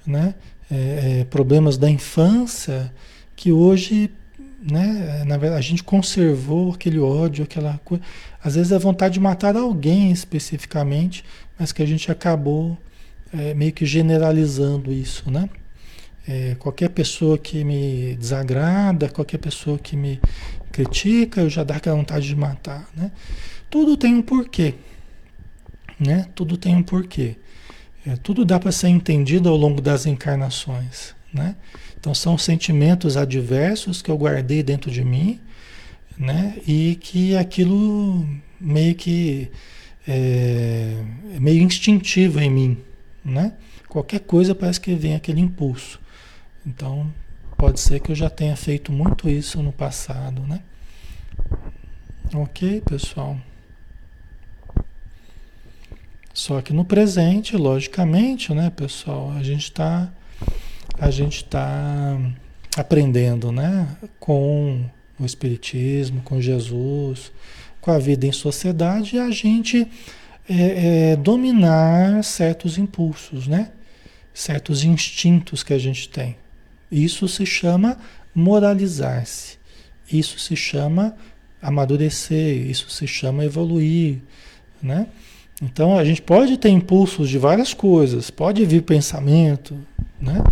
[0.07, 0.35] né?
[0.71, 2.93] É, é, problemas da infância
[3.35, 4.11] que hoje
[4.71, 5.25] né?
[5.27, 8.03] Na verdade, a gente conservou aquele ódio, aquela coisa.
[8.43, 11.25] Às vezes é vontade de matar alguém especificamente,
[11.59, 12.77] mas que a gente acabou
[13.33, 15.49] é, meio que generalizando isso, né?
[16.27, 20.21] É, qualquer pessoa que me desagrada, qualquer pessoa que me
[20.71, 23.11] critica, eu já dá aquela vontade de matar, né?
[23.71, 24.75] Tudo tem um porquê,
[25.99, 26.27] né?
[26.35, 27.37] Tudo tem um porquê.
[28.07, 31.57] É, tudo dá para ser entendido ao longo das encarnações, né?
[31.99, 35.41] Então são sentimentos adversos que eu guardei dentro de mim,
[36.17, 36.57] né?
[36.67, 38.27] E que aquilo
[38.61, 39.51] meio que
[40.07, 40.95] é,
[41.39, 42.79] meio instintivo em mim,
[43.25, 43.53] né?
[43.89, 46.01] Qualquer coisa parece que vem aquele impulso.
[46.67, 47.13] Então
[47.57, 50.61] pode ser que eu já tenha feito muito isso no passado, né?
[52.35, 53.39] Ok, pessoal.
[56.33, 60.09] Só que no presente, logicamente, né, pessoal, a gente está
[61.01, 62.19] a gente está
[62.77, 63.97] aprendendo, né?
[64.19, 64.85] Com
[65.19, 67.33] o Espiritismo, com Jesus,
[67.81, 69.87] com a vida em sociedade, a gente
[70.49, 73.71] é, é, dominar certos impulsos, né?
[74.33, 76.37] Certos instintos que a gente tem,
[76.91, 77.99] Isso se chama
[78.35, 79.59] moralizar-se.
[80.11, 81.15] Isso se chama
[81.61, 84.19] amadurecer, isso se chama evoluir,
[84.81, 85.07] né?
[85.61, 89.77] Então a gente pode ter impulsos de várias coisas, pode vir pensamento,
[90.21, 90.43] né?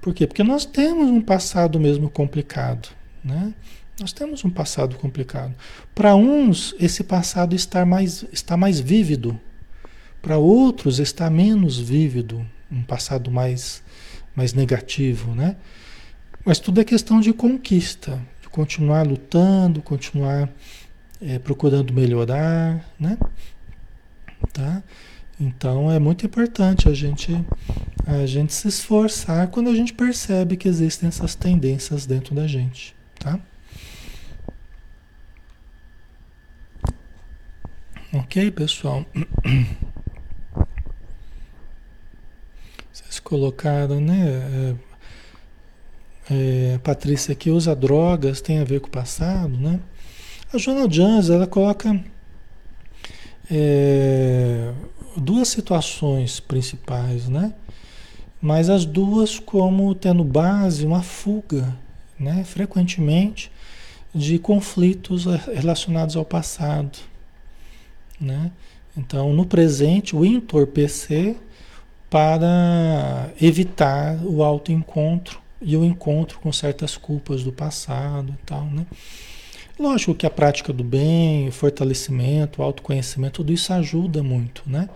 [0.00, 0.26] Por quê?
[0.26, 2.88] Porque nós temos um passado mesmo complicado,
[3.22, 3.52] né?
[4.00, 5.54] Nós temos um passado complicado.
[5.94, 9.38] Para uns, esse passado está mais, está mais vívido.
[10.22, 12.46] Para outros, está menos vívido.
[12.72, 13.82] Um passado mais,
[14.34, 15.56] mais negativo, né?
[16.46, 18.18] Mas tudo é questão de conquista.
[18.40, 20.48] De continuar lutando, continuar
[21.20, 23.18] é, procurando melhorar, né?
[24.50, 24.82] Tá?
[25.40, 27.32] Então é muito importante a gente
[28.06, 32.94] a gente se esforçar quando a gente percebe que existem essas tendências dentro da gente,
[33.18, 33.40] tá?
[38.12, 39.06] Ok, pessoal?
[42.92, 44.76] Vocês colocaram, né?
[46.28, 49.80] É, é, Patrícia aqui usa drogas, tem a ver com o passado, né?
[50.52, 52.04] A Joana Jans, ela coloca
[53.48, 54.72] é,
[55.20, 57.52] duas situações principais, né?
[58.40, 61.76] Mas as duas como tendo base uma fuga,
[62.18, 62.42] né?
[62.44, 63.52] Frequentemente
[64.14, 66.98] de conflitos relacionados ao passado
[68.20, 68.52] né?
[68.96, 71.36] Então, no presente, o entorpecer
[72.10, 78.84] para evitar o autoencontro e o encontro com certas culpas do passado e tal, né?
[79.80, 84.90] Lógico que a prática do bem, o fortalecimento, o autoconhecimento, tudo isso ajuda muito, né?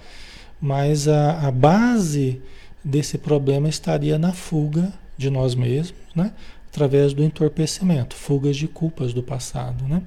[0.61, 2.43] Mas a, a base
[2.85, 6.32] desse problema estaria na fuga de nós mesmos, né?
[6.68, 10.03] Através do entorpecimento, fugas de culpas do passado, né?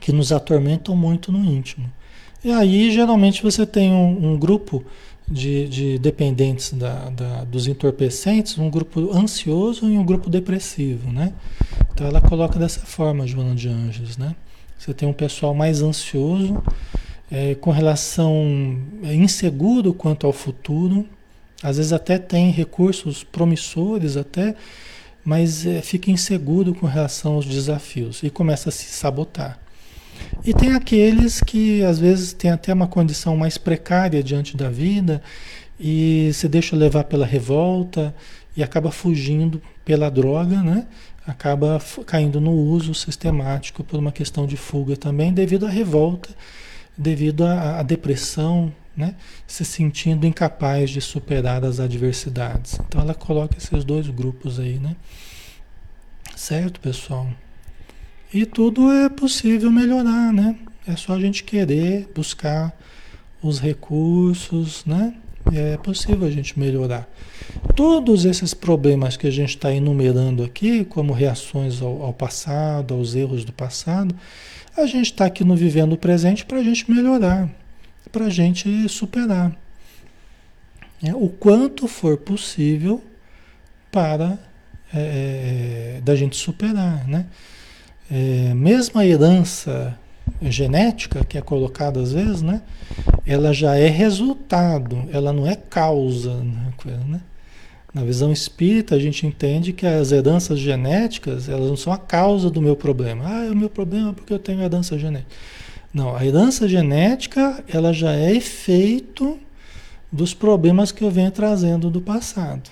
[0.00, 1.88] Que nos atormentam muito no íntimo.
[2.42, 4.84] E aí, geralmente, você tem um, um grupo
[5.30, 11.32] de, de dependentes da, da, dos entorpecentes, um grupo ansioso e um grupo depressivo, né?
[11.92, 14.34] Então, ela coloca dessa forma, Joana de Anjos, né?
[14.76, 16.60] Você tem um pessoal mais ansioso,
[17.30, 21.06] é, com relação é, inseguro quanto ao futuro,
[21.62, 24.56] às vezes até tem recursos promissores até,
[25.24, 29.60] mas é, fica inseguro com relação aos desafios e começa a se sabotar.
[30.44, 35.22] E tem aqueles que às vezes têm até uma condição mais precária diante da vida
[35.78, 38.14] e se deixa levar pela revolta
[38.56, 40.86] e acaba fugindo pela droga, né?
[41.26, 46.30] Acaba caindo no uso sistemático por uma questão de fuga também, devido à revolta,
[46.96, 49.14] devido à, à depressão, né?
[49.46, 52.78] Se sentindo incapaz de superar as adversidades.
[52.86, 54.96] Então ela coloca esses dois grupos aí, né?
[56.34, 57.28] Certo, pessoal?
[58.32, 60.56] E tudo é possível melhorar, né?
[60.86, 62.72] É só a gente querer buscar
[63.42, 65.14] os recursos, né?
[65.52, 67.08] É possível a gente melhorar.
[67.74, 73.16] Todos esses problemas que a gente está enumerando aqui, como reações ao, ao, passado, aos
[73.16, 74.14] erros do passado,
[74.76, 77.50] a gente está aqui no vivendo o presente para a gente melhorar,
[78.12, 79.58] para a gente superar.
[81.02, 83.02] É, o quanto for possível
[83.90, 84.38] para
[84.94, 87.26] é, é da gente superar, né?
[88.10, 89.98] É, mesmo a herança
[90.42, 92.62] genética que é colocada às vezes, né?
[93.26, 96.72] Ela já é resultado, ela não é causa, né?
[97.06, 97.20] né?
[97.92, 102.48] Na visão espírita, a gente entende que as heranças genéticas, elas não são a causa
[102.48, 103.24] do meu problema.
[103.26, 105.30] Ah, é o meu problema porque eu tenho herança genética.
[105.92, 109.38] Não, a herança genética, ela já é efeito
[110.10, 112.70] dos problemas que eu venho trazendo do passado.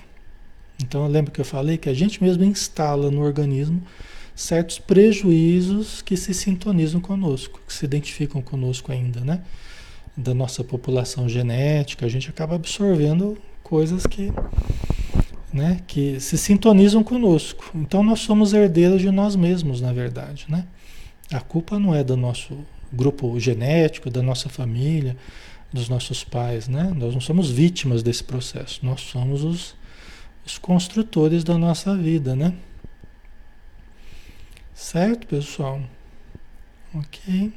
[0.81, 3.83] Então, lembra que eu falei que a gente mesmo instala no organismo
[4.39, 9.41] certos prejuízos que se sintonizam conosco, que se identificam conosco ainda, né?
[10.15, 14.31] Da nossa população genética, a gente acaba absorvendo coisas que,
[15.51, 17.69] né, que se sintonizam conosco.
[17.75, 20.65] Então nós somos herdeiros de nós mesmos, na verdade, né?
[21.29, 22.57] A culpa não é do nosso
[22.93, 25.17] grupo genético, da nossa família,
[25.71, 26.93] dos nossos pais, né?
[26.95, 29.75] Nós não somos vítimas desse processo, nós somos os,
[30.45, 32.53] os construtores da nossa vida, né?
[34.79, 35.81] Certo, pessoal?
[36.95, 37.53] Ok.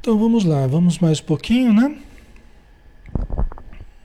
[0.00, 1.96] Então vamos lá, vamos mais um pouquinho, né?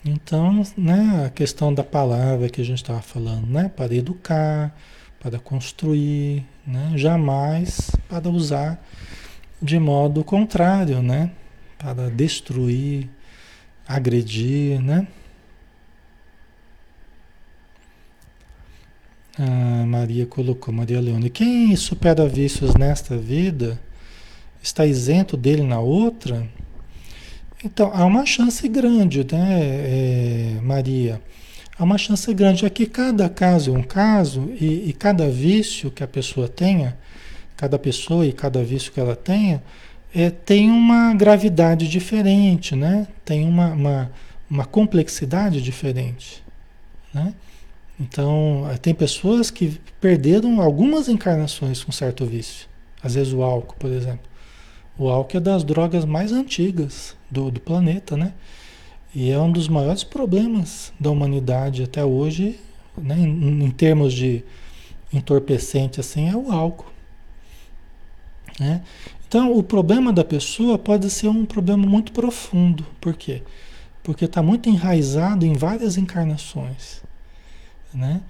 [0.06, 3.68] Então, né, a questão da palavra que a gente estava falando, né?
[3.68, 4.78] Para educar,
[5.20, 6.94] para construir, né?
[6.96, 8.80] Jamais para usar
[9.60, 11.32] de modo contrário, né?
[11.80, 13.10] Para destruir,
[13.88, 15.08] agredir, né?
[19.38, 21.30] A Maria colocou, Maria Leone.
[21.30, 23.78] Quem supera vícios nesta vida
[24.64, 26.48] está isento dele na outra?
[27.64, 31.22] Então, há uma chance grande, né, é, Maria?
[31.78, 32.66] Há uma chance grande.
[32.66, 36.98] É que cada caso é um caso e, e cada vício que a pessoa tenha,
[37.58, 39.62] cada pessoa e cada vício que ela tenha,
[40.14, 43.06] é, tem uma gravidade diferente, né?
[43.26, 44.12] Tem uma, uma,
[44.50, 46.42] uma complexidade diferente,
[47.14, 47.34] né?
[48.00, 52.68] Então, tem pessoas que perderam algumas encarnações com certo vício.
[53.02, 54.28] Às vezes o álcool, por exemplo.
[54.98, 58.34] O álcool é das drogas mais antigas do, do planeta, né?
[59.14, 62.60] E é um dos maiores problemas da humanidade até hoje,
[62.98, 63.18] né?
[63.18, 64.44] em, em termos de
[65.14, 66.92] entorpecente, assim, é o álcool.
[68.60, 68.82] Né?
[69.26, 72.86] Então, o problema da pessoa pode ser um problema muito profundo.
[73.00, 73.42] Por quê?
[74.04, 77.02] Porque está muito enraizado em várias encarnações.
[77.96, 78.22] Né?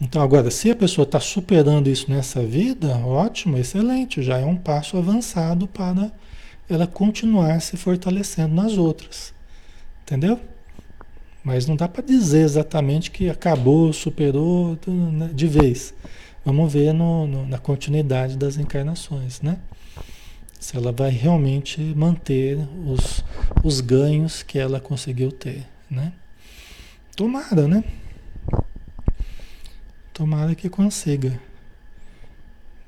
[0.00, 4.56] Então, agora, se a pessoa está superando isso nessa vida, ótimo, excelente, já é um
[4.56, 6.10] passo avançado para
[6.68, 9.32] ela continuar se fortalecendo nas outras.
[10.02, 10.40] Entendeu?
[11.44, 15.94] Mas não dá para dizer exatamente que acabou, superou né, de vez.
[16.44, 19.58] Vamos ver no, no, na continuidade das encarnações, né?
[20.58, 23.24] Se ela vai realmente manter os,
[23.62, 26.12] os ganhos que ela conseguiu ter, né?
[27.14, 27.84] Tomara, né?
[30.12, 31.40] Tomara que consiga.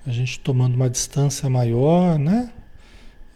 [0.06, 2.50] A gente tomando uma distância maior, né?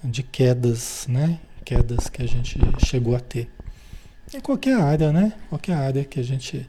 [0.04, 1.38] De quedas, né?
[1.64, 3.50] Quedas que a gente chegou a ter.
[4.34, 5.32] Em qualquer área, né?
[5.48, 6.68] Qualquer área que a gente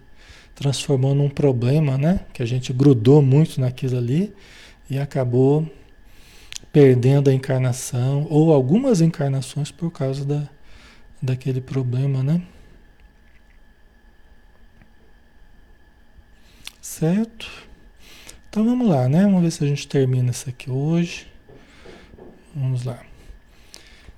[0.55, 2.22] transformou num problema, né?
[2.32, 4.34] Que a gente grudou muito naquilo ali
[4.89, 5.70] e acabou
[6.72, 10.47] perdendo a encarnação ou algumas encarnações por causa da,
[11.22, 12.41] daquele problema, né?
[16.82, 17.49] Certo?
[18.49, 19.23] Então vamos lá, né?
[19.23, 21.27] Vamos ver se a gente termina isso aqui hoje.
[22.55, 22.99] Vamos lá.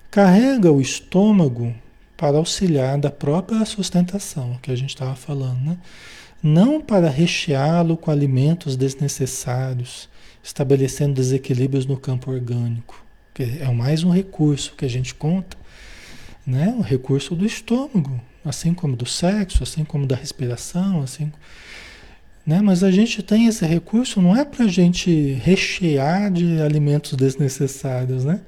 [0.09, 1.74] Carrega o estômago
[2.16, 5.78] para auxiliar da própria sustentação, que a gente estava falando, né?
[6.41, 10.07] Não para recheá-lo com alimentos desnecessários,
[10.43, 13.03] estabelecendo desequilíbrios no campo orgânico,
[13.34, 15.57] que é mais um recurso que a gente conta,
[16.45, 16.76] né?
[16.78, 21.32] O recurso do estômago, assim como do sexo, assim como da respiração, assim
[22.46, 22.62] né?
[22.62, 28.26] Mas a gente tem esse recurso não é para a gente rechear de alimentos desnecessários,
[28.26, 28.42] né?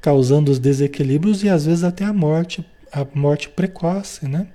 [0.00, 4.26] causando os desequilíbrios e às vezes até a morte, a morte precoce.
[4.26, 4.46] Né?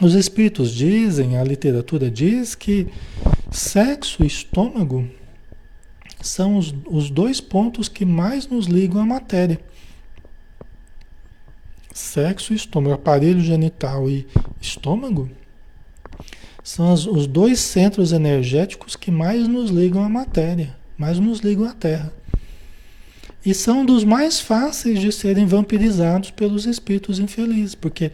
[0.00, 2.86] Os espíritos dizem, a literatura diz que
[3.50, 5.08] sexo e estômago
[6.20, 9.60] são os, os dois pontos que mais nos ligam à matéria.
[11.92, 14.26] Sexo e estômago, aparelho genital e
[14.60, 15.30] estômago
[16.66, 21.64] são as, os dois centros energéticos que mais nos ligam à matéria, mais nos ligam
[21.64, 22.12] à Terra.
[23.44, 28.10] E são dos mais fáceis de serem vampirizados pelos espíritos infelizes, porque,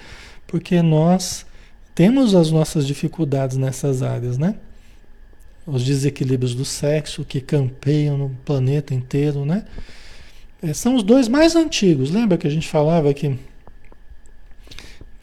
[0.46, 1.46] porque nós
[1.94, 4.54] temos as nossas dificuldades nessas áreas, né?
[5.66, 9.64] Os desequilíbrios do sexo que campeiam no planeta inteiro, né?
[10.60, 12.10] É, são os dois mais antigos.
[12.10, 13.34] Lembra que a gente falava que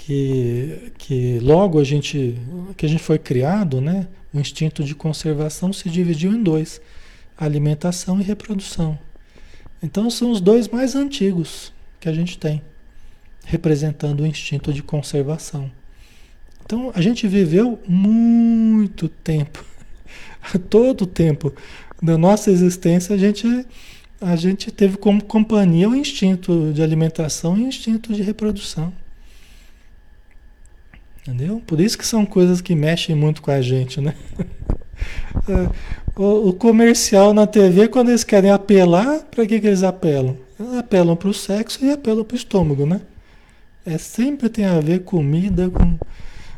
[0.09, 2.35] que, que logo a gente,
[2.75, 4.07] que a gente foi criado, né?
[4.33, 6.81] O instinto de conservação se dividiu em dois:
[7.37, 8.97] alimentação e reprodução.
[9.83, 12.59] Então são os dois mais antigos que a gente tem,
[13.45, 15.71] representando o instinto de conservação.
[16.65, 19.63] Então a gente viveu muito tempo,
[20.71, 21.53] todo o tempo
[22.01, 23.45] da nossa existência a gente
[24.19, 28.91] a gente teve como companhia o instinto de alimentação e o instinto de reprodução.
[31.29, 31.61] Entendeu?
[31.67, 34.15] Por isso que são coisas que mexem muito com a gente, né?
[35.47, 35.69] É,
[36.21, 40.35] o, comercial na TV, quando eles querem apelar, para que, que eles apelam?
[40.59, 42.99] Eles apelam para o sexo e apelam para o estômago, né?
[43.85, 45.97] É, sempre tem a ver comida com,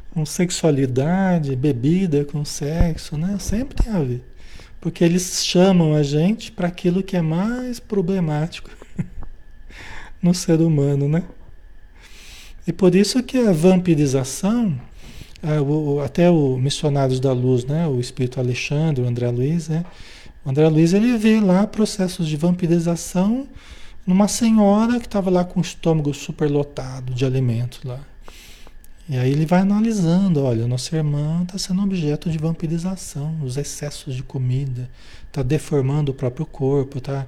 [0.09, 3.37] com sexualidade, bebida com sexo, né?
[3.39, 4.23] Sempre tem a ver.
[4.81, 8.71] Porque eles chamam a gente para aquilo que é mais problemático
[10.19, 11.23] no ser humano, né?
[12.71, 14.79] E por isso que a vampirização,
[16.05, 19.83] até o Missionários da Luz, né, o Espírito Alexandre, o André Luiz, né,
[20.45, 23.45] o André Luiz ele vê lá processos de vampirização
[24.07, 27.99] numa senhora que estava lá com o estômago superlotado de alimentos lá.
[29.09, 34.15] E aí ele vai analisando, olha, nossa irmã está sendo objeto de vampirização, os excessos
[34.15, 34.89] de comida,
[35.27, 37.27] está deformando o próprio corpo, está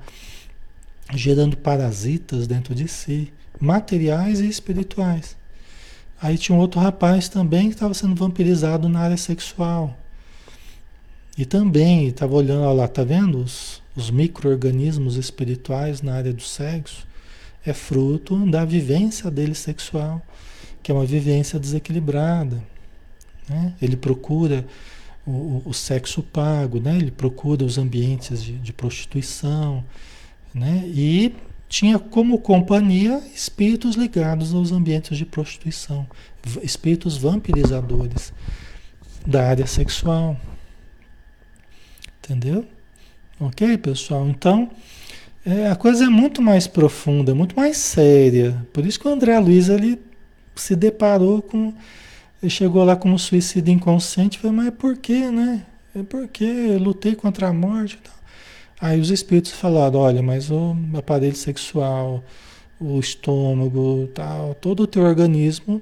[1.13, 3.29] gerando parasitas dentro de si
[3.59, 5.35] materiais e espirituais.
[6.21, 9.97] Aí tinha um outro rapaz também que estava sendo vampirizado na área sexual.
[11.37, 16.43] E também estava olhando, olha lá, tá vendo os, os micro-organismos espirituais na área do
[16.43, 17.05] sexo?
[17.65, 20.21] é fruto da vivência dele sexual,
[20.81, 22.61] que é uma vivência desequilibrada.
[23.47, 23.73] Né?
[23.81, 24.65] Ele procura
[25.25, 26.97] o, o, sexo pago, né?
[26.97, 29.83] ele procura os ambientes de, de prostituição,
[30.53, 30.83] né?
[30.87, 31.33] e
[31.73, 36.05] tinha como companhia espíritos ligados aos ambientes de prostituição,
[36.61, 38.31] espíritos vampirizadores
[39.25, 40.39] da área sexual.
[42.19, 42.63] Entendeu?
[43.39, 44.27] Ok, pessoal?
[44.29, 44.69] Então,
[45.43, 48.63] é, a coisa é muito mais profunda, muito mais séria.
[48.71, 49.99] Por isso que o André Luiz ele
[50.55, 51.73] se deparou com.
[52.39, 55.65] Ele chegou lá como suicídio inconsciente e falou, mas por quê, né?
[55.95, 57.97] É porque lutei contra a morte.
[58.83, 62.21] Aí os espíritos falaram, olha, mas o aparelho sexual,
[62.77, 65.81] o estômago, tal, todo o teu organismo,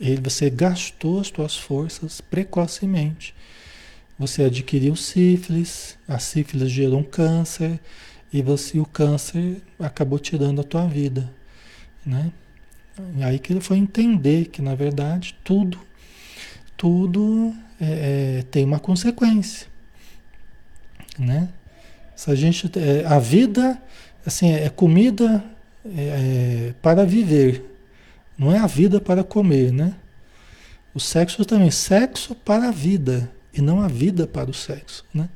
[0.00, 3.34] ele, você gastou as tuas forças precocemente.
[4.18, 7.78] Você adquiriu sífilis, a sífilis gerou um câncer
[8.32, 11.30] e você o câncer acabou tirando a tua vida,
[12.06, 12.32] né?
[13.18, 15.78] E aí que ele foi entender que na verdade tudo,
[16.74, 19.66] tudo é, é, tem uma consequência,
[21.18, 21.50] né?
[22.18, 23.80] Se a gente, é, a vida,
[24.26, 25.44] assim, é comida
[25.84, 27.64] é, é, para viver,
[28.36, 29.94] não é a vida para comer, né?
[30.92, 35.28] O sexo também, sexo para a vida e não a vida para o sexo, né?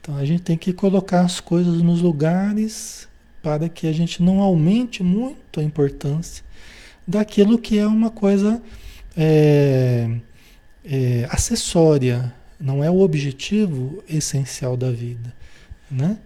[0.00, 3.08] Então a gente tem que colocar as coisas nos lugares
[3.42, 6.44] para que a gente não aumente muito a importância
[7.04, 8.62] daquilo que é uma coisa
[9.16, 10.08] é,
[10.84, 15.34] é, acessória, não é o objetivo essencial da vida,
[15.92, 16.18] né?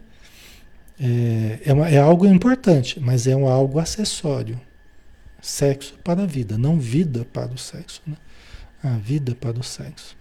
[0.98, 4.60] É, é, uma, é algo importante, mas é um algo acessório.
[5.42, 8.16] Sexo para a vida, não vida para o sexo, né?
[8.82, 10.16] A vida para o sexo.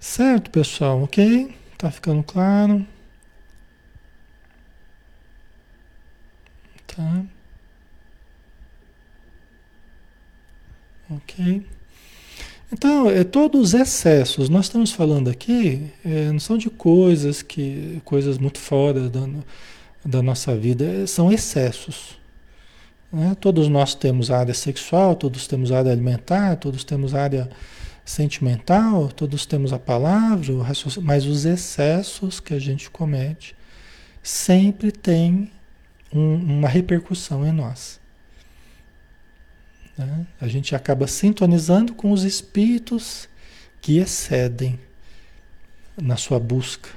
[0.00, 1.02] Certo, pessoal?
[1.02, 1.54] Ok?
[1.78, 2.86] Tá ficando claro?
[6.86, 7.24] Tá.
[11.10, 11.66] Ok.
[12.72, 18.00] Então, é, todos os excessos, nós estamos falando aqui, é, não são de coisas que
[18.02, 19.28] coisas muito fora da,
[20.02, 22.18] da nossa vida, é, são excessos.
[23.12, 23.36] Né?
[23.38, 27.50] Todos nós temos área sexual, todos temos área alimentar, todos temos área
[28.06, 30.54] sentimental, todos temos a palavra,
[31.02, 33.54] mas os excessos que a gente comete
[34.22, 35.50] sempre tem
[36.10, 38.00] um, uma repercussão em nós.
[39.96, 40.26] Né?
[40.40, 43.28] A gente acaba sintonizando com os espíritos
[43.80, 44.78] que excedem
[46.00, 46.88] na sua busca,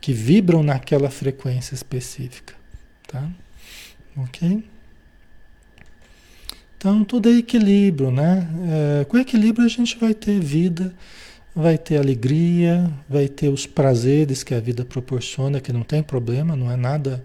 [0.00, 2.54] que vibram naquela frequência específica.
[3.06, 3.28] Tá?
[4.16, 4.64] Ok?
[6.76, 8.48] Então, tudo é equilíbrio, né?
[9.00, 10.92] É, com equilíbrio a gente vai ter vida,
[11.54, 16.56] vai ter alegria, vai ter os prazeres que a vida proporciona, que não tem problema,
[16.56, 17.22] não é nada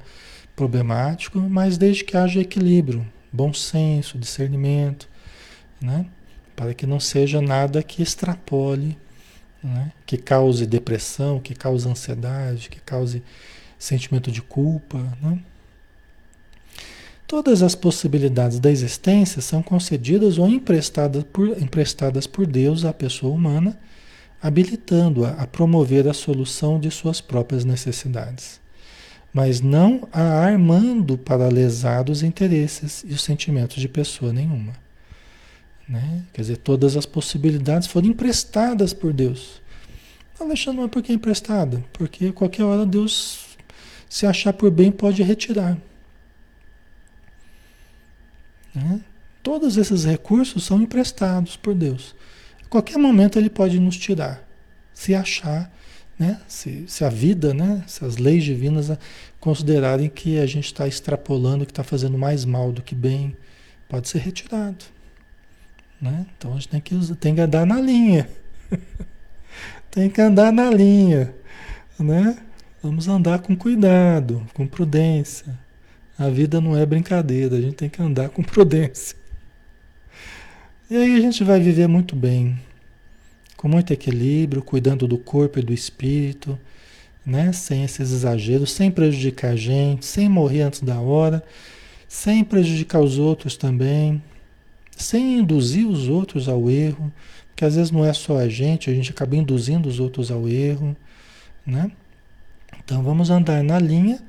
[0.55, 5.07] problemático, mas desde que haja equilíbrio, bom senso, discernimento,
[5.82, 6.05] né?
[6.55, 8.97] Para que não seja nada que extrapole,
[9.63, 9.91] né?
[10.05, 13.21] que cause depressão, que cause ansiedade, que cause
[13.78, 15.39] sentimento de culpa, né?
[17.28, 23.36] Todas as possibilidades da existência são concedidas ou emprestadas por, emprestadas por Deus à pessoa
[23.36, 23.78] humana,
[24.41, 28.61] habilitando-a a promover a solução de suas próprias necessidades,
[29.38, 34.73] mas não a armando para lesar os interesses e os sentimentos de pessoa nenhuma.
[35.88, 36.23] Né?
[36.33, 39.61] Quer dizer, todas as possibilidades foram emprestadas por Deus.
[40.39, 41.85] Alexandre, mas por que emprestada?
[41.93, 43.55] Porque qualquer hora Deus,
[44.09, 45.77] se achar por bem, pode retirar.
[48.73, 49.01] Né?
[49.43, 52.15] Todos esses recursos são emprestados por Deus.
[52.65, 54.43] A qualquer momento ele pode nos tirar,
[54.95, 55.71] se achar,
[56.18, 56.39] né?
[56.47, 57.84] se, se a vida, né?
[57.88, 58.91] se as leis divinas
[59.39, 63.36] considerarem que a gente está extrapolando, que está fazendo mais mal do que bem,
[63.88, 64.86] pode ser retirado.
[66.01, 66.26] Né?
[66.38, 68.30] Então a gente tem que, tem que andar na linha.
[69.91, 71.34] tem que andar na linha.
[71.99, 72.38] Né?
[72.82, 75.57] Vamos andar com cuidado, com prudência.
[76.18, 79.15] A vida não é brincadeira, a gente tem que andar com prudência.
[80.89, 82.57] E aí a gente vai viver muito bem,
[83.58, 86.58] com muito equilíbrio, cuidando do corpo e do espírito,
[87.26, 87.51] né?
[87.51, 91.43] sem esses exageros, sem prejudicar a gente, sem morrer antes da hora,
[92.08, 94.22] sem prejudicar os outros também,
[94.95, 97.12] sem induzir os outros ao erro,
[97.49, 100.47] porque às vezes não é só a gente, a gente acaba induzindo os outros ao
[100.47, 100.95] erro,
[101.66, 101.91] né?
[102.86, 104.20] Então vamos andar na linha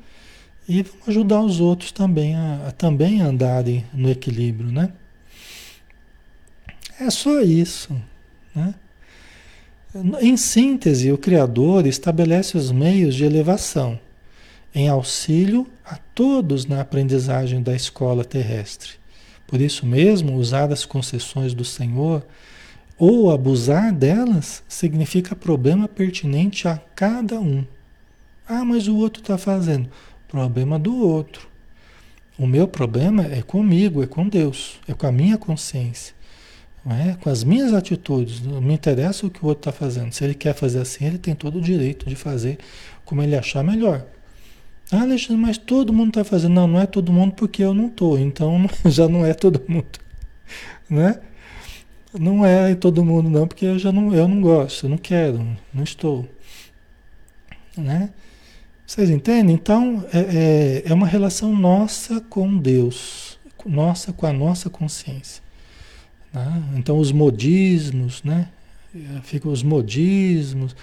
[0.67, 4.93] e vamos ajudar os outros também a, a também andarem no equilíbrio, né?
[6.99, 7.95] É só isso,
[8.55, 8.75] né?
[10.21, 13.99] Em síntese, o Criador estabelece os meios de elevação
[14.75, 18.93] em auxílio a todos na aprendizagem da escola terrestre.
[19.47, 22.25] Por isso mesmo, usar as concessões do Senhor
[22.99, 27.65] ou abusar delas significa problema pertinente a cada um.
[28.47, 29.89] Ah, mas o outro está fazendo.
[30.27, 31.49] Problema do outro.
[32.39, 36.15] O meu problema é comigo, é com Deus, é com a minha consciência,
[36.95, 37.17] é?
[37.21, 38.41] com as minhas atitudes.
[38.41, 40.13] Não me interessa o que o outro está fazendo.
[40.13, 42.59] Se ele quer fazer assim, ele tem todo o direito de fazer
[43.05, 44.05] como ele achar melhor.
[44.91, 46.55] Ah, Alexandre, mas todo mundo está fazendo.
[46.55, 48.19] Não, não é todo mundo porque eu não estou.
[48.19, 49.87] Então já não é todo mundo.
[50.89, 51.21] Né?
[52.19, 55.47] Não é todo mundo não, porque eu já não, eu não gosto, eu não quero,
[55.75, 56.27] não estou.
[57.77, 58.09] Né?
[58.87, 59.55] Vocês entendem?
[59.55, 65.43] Então, é, é, é uma relação nossa com Deus, nossa com a nossa consciência.
[66.33, 66.63] Né?
[66.77, 68.49] Então, os modismos, né?
[69.23, 70.75] Ficam os modismos,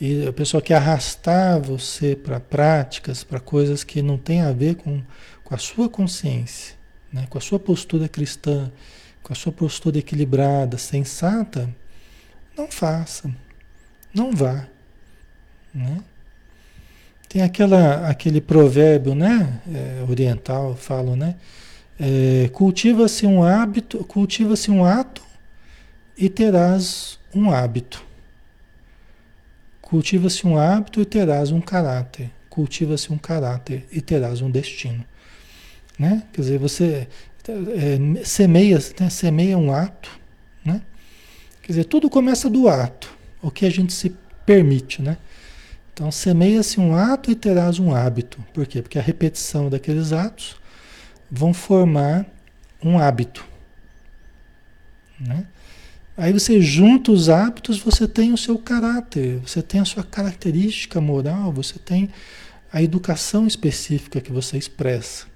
[0.00, 4.74] e a pessoa quer arrastar você para práticas, para coisas que não têm a ver
[4.74, 5.00] com,
[5.44, 6.74] com a sua consciência,
[7.12, 7.24] né?
[7.30, 8.72] com a sua postura cristã,
[9.22, 11.72] com a sua postura equilibrada, sensata,
[12.56, 13.30] não faça,
[14.12, 14.66] não vá.
[15.72, 16.02] Né?
[17.28, 21.36] Tem aquela, aquele provérbio né, é, oriental, falo, né?
[21.98, 25.22] É, cultiva-se um hábito, cultiva-se um ato
[26.16, 28.04] e terás um hábito.
[29.80, 32.30] Cultiva-se um hábito e terás um caráter.
[32.48, 35.04] Cultiva-se um caráter e terás um destino.
[35.98, 36.22] Né?
[36.32, 37.08] Quer dizer, você
[37.48, 39.10] é, semeia, né?
[39.10, 40.10] semeia um ato.
[40.64, 40.80] Né?
[41.62, 44.14] Quer dizer, tudo começa do ato, o que a gente se
[44.44, 45.16] permite, né?
[45.92, 48.42] Então, semeia-se um ato e terás um hábito.
[48.54, 48.80] Por quê?
[48.80, 50.56] Porque a repetição daqueles atos
[51.32, 52.26] vão formar
[52.84, 53.42] um hábito.
[55.18, 55.46] Né?
[56.14, 61.00] Aí você junta os hábitos, você tem o seu caráter, você tem a sua característica
[61.00, 62.10] moral, você tem
[62.70, 65.26] a educação específica que você expressa.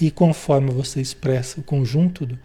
[0.00, 2.38] E conforme você expressa o conjunto do,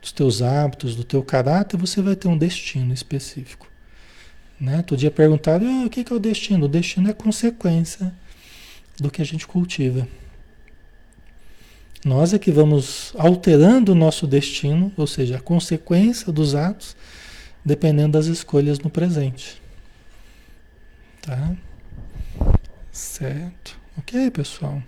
[0.00, 3.66] dos teus hábitos, do teu caráter, você vai ter um destino específico.
[4.60, 4.80] Né?
[4.82, 6.66] Todo dia perguntaram, ah, o que é o destino?
[6.66, 8.14] O destino é consequência
[8.96, 10.06] do que a gente cultiva.
[12.04, 16.96] Nós é que vamos alterando o nosso destino, ou seja, a consequência dos atos,
[17.64, 19.60] dependendo das escolhas no presente.
[21.22, 21.56] Tá?
[22.92, 23.78] Certo.
[23.98, 24.82] Ok, pessoal?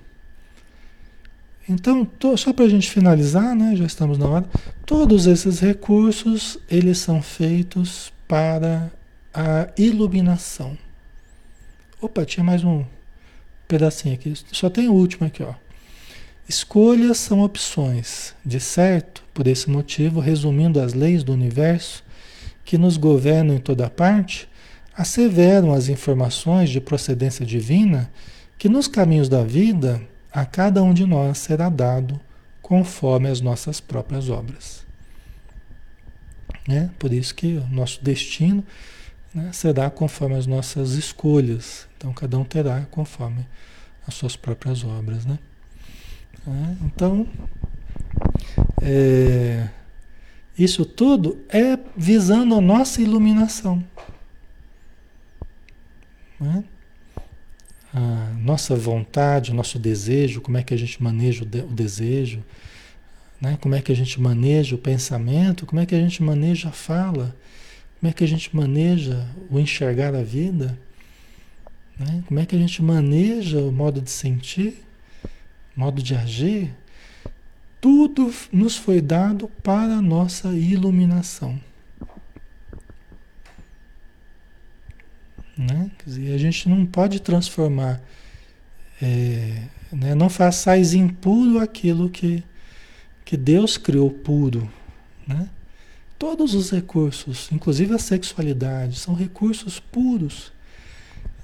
[1.69, 3.77] Então, tô, só para a gente finalizar, né?
[3.77, 4.47] Já estamos na hora.
[4.87, 8.91] Todos esses recursos, eles são feitos para
[9.35, 10.79] a iluminação.
[12.01, 12.85] Opa, tinha mais um
[13.67, 14.33] pedacinho aqui.
[14.53, 15.55] Só tem o último aqui, ó.
[16.49, 18.35] Escolhas são opções.
[18.43, 22.03] De certo, por esse motivo, resumindo as leis do universo
[22.65, 24.49] que nos governam em toda parte,
[24.97, 28.11] asseveram as informações de procedência divina
[28.57, 30.01] que nos caminhos da vida
[30.33, 32.19] a cada um de nós será dado
[32.63, 34.87] conforme as nossas próprias obras.
[36.67, 36.91] Né?
[36.99, 38.65] Por isso que o nosso destino
[39.35, 41.87] né, será conforme as nossas escolhas.
[41.97, 43.47] Então, cada um terá conforme
[44.07, 45.25] as suas próprias obras.
[45.25, 45.39] Né?
[46.49, 47.27] É, então,
[48.81, 49.69] é,
[50.59, 53.85] isso tudo é visando a nossa iluminação.
[56.41, 56.65] Né?
[57.93, 61.69] A nossa vontade, o nosso desejo, como é que a gente maneja o, de, o
[61.69, 62.43] desejo,
[63.41, 63.59] né?
[63.61, 66.73] como é que a gente maneja o pensamento, como é que a gente maneja a
[66.73, 67.35] fala
[68.01, 70.79] como é que a gente maneja o enxergar a vida?
[71.99, 72.23] Né?
[72.29, 74.85] Como é que a gente maneja o modo de sentir,
[75.79, 76.75] modo de agir?
[77.81, 81.61] Tudo nos foi dado para a nossa iluminação.
[85.57, 85.89] Né?
[85.99, 88.03] Quer dizer, a gente não pode transformar,
[89.01, 89.63] é,
[89.93, 90.17] né?
[90.17, 92.43] não façais impuro aquilo que,
[93.25, 94.69] que Deus criou puro.
[95.25, 95.49] Né?
[96.19, 100.53] Todos os recursos, inclusive a sexualidade, são recursos puros,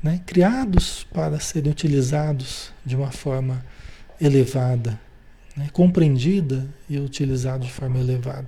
[0.02, 0.20] né?
[0.26, 3.64] criados para serem utilizados de uma forma
[4.20, 5.00] elevada,
[5.56, 5.68] né?
[5.72, 8.46] compreendida e utilizado de forma elevada.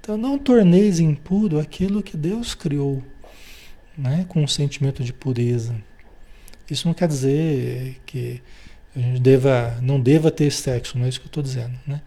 [0.00, 3.02] Então, não torneis impuro aquilo que Deus criou,
[3.96, 4.24] né?
[4.28, 5.74] com um sentimento de pureza.
[6.70, 8.42] Isso não quer dizer que
[8.94, 11.78] a gente deva, não deva ter sexo, não é isso que eu estou dizendo.
[11.86, 12.00] Né?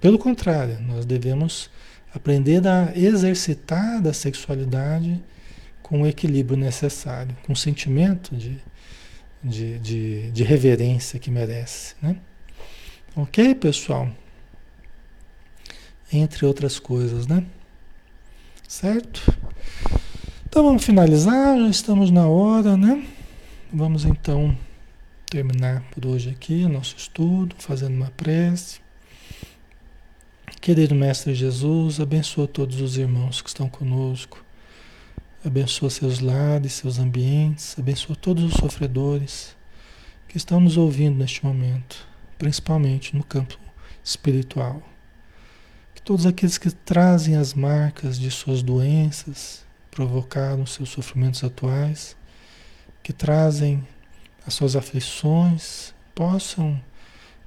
[0.00, 1.70] Pelo contrário, nós devemos
[2.14, 5.18] Aprender a exercitar a sexualidade
[5.82, 8.58] com o equilíbrio necessário, com o sentimento de,
[9.42, 11.94] de, de, de reverência que merece.
[12.02, 12.16] Né?
[13.14, 14.08] Ok, pessoal?
[16.10, 17.44] Entre outras coisas, né?
[18.66, 19.20] Certo?
[20.48, 23.06] Então vamos finalizar, já estamos na hora, né?
[23.70, 24.56] Vamos então
[25.30, 28.80] terminar por hoje aqui o nosso estudo, fazendo uma prece.
[30.58, 34.42] Querido Mestre Jesus, abençoa todos os irmãos que estão conosco.
[35.44, 39.54] Abençoa seus lares, seus ambientes, abençoa todos os sofredores
[40.28, 42.06] que estão nos ouvindo neste momento,
[42.42, 43.56] principalmente no campo
[44.02, 44.82] espiritual.
[45.94, 52.16] Que todos aqueles que trazem as marcas de suas doenças, provocaram seus sofrimentos atuais,
[53.00, 53.86] que trazem
[54.44, 56.82] as suas aflições, possam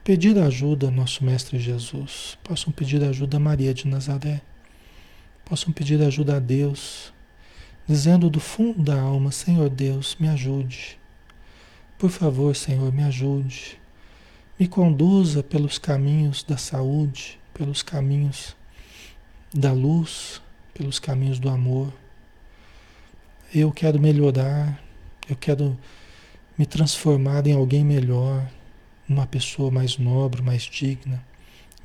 [0.02, 4.42] pedir ajuda ao nosso Mestre Jesus, possam pedir ajuda a Maria de Nazaré,
[5.44, 7.14] possam pedir ajuda a Deus,
[7.86, 10.98] dizendo do fundo da alma: Senhor Deus, me ajude.
[11.98, 13.84] Por favor, Senhor, me ajude.
[14.58, 18.56] Me conduza pelos caminhos da saúde, pelos caminhos
[19.54, 20.42] da luz,
[20.74, 21.92] pelos caminhos do amor.
[23.54, 24.82] Eu quero melhorar,
[25.30, 25.78] eu quero
[26.58, 28.50] me transformar em alguém melhor,
[29.10, 31.22] uma pessoa mais nobre, mais digna.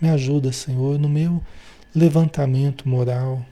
[0.00, 1.42] Me ajuda, Senhor, no meu
[1.92, 3.44] levantamento moral,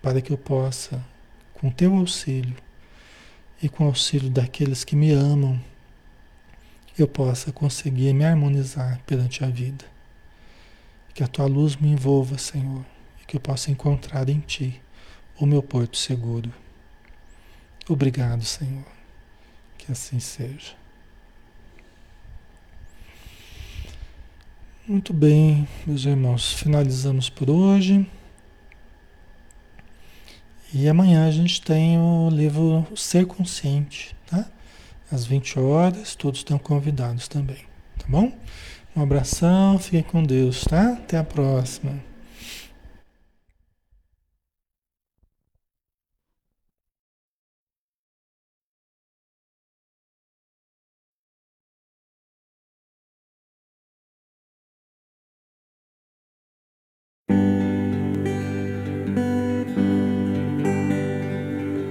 [0.00, 1.04] para que eu possa,
[1.52, 2.56] com teu auxílio
[3.62, 5.60] e com o auxílio daqueles que me amam,
[6.98, 9.84] eu possa conseguir me harmonizar perante a vida.
[11.14, 12.84] Que a tua luz me envolva, Senhor,
[13.20, 14.80] e que eu possa encontrar em ti
[15.38, 16.52] o meu porto seguro.
[17.88, 18.84] Obrigado, Senhor.
[19.76, 20.74] Que assim seja.
[24.86, 28.06] Muito bem, meus irmãos, finalizamos por hoje.
[30.72, 34.14] E amanhã a gente tem o livro Ser Consciente?
[35.12, 37.58] Às 20 horas, todos estão convidados também,
[37.98, 38.32] tá bom?
[38.94, 40.92] Um abração, fiquem com Deus, tá?
[40.92, 41.98] Até a próxima.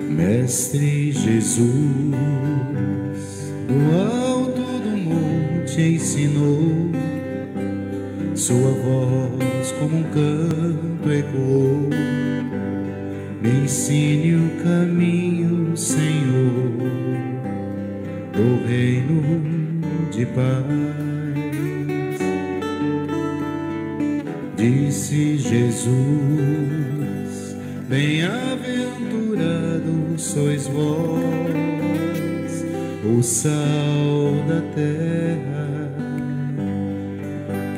[0.09, 2.78] Mestre Jesus,
[3.69, 6.89] do alto do monte ensinou,
[8.33, 11.87] sua voz como um canto ecoou.
[13.41, 16.73] Me ensine o caminho, Senhor,
[18.33, 19.21] do reino
[20.09, 20.65] de paz.
[24.57, 25.93] Disse Jesus,
[27.87, 31.48] bem-aventurado sois vós,
[33.03, 35.91] o sal da terra,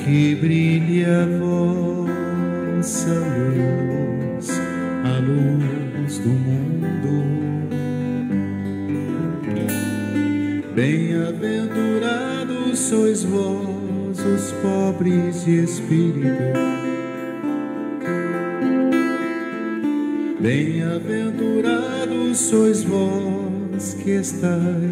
[0.03, 4.49] que brilhe a vossa luz,
[5.03, 7.31] a luz do mundo.
[10.73, 16.71] Bem-aventurados sois vós, os pobres de espírito
[20.41, 24.90] Bem-aventurados sois vós que estáis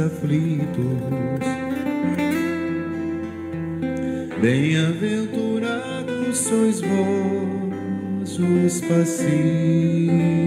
[0.00, 1.36] aflitos.
[4.40, 10.45] Bem-aventurados sois vós os pacíficos,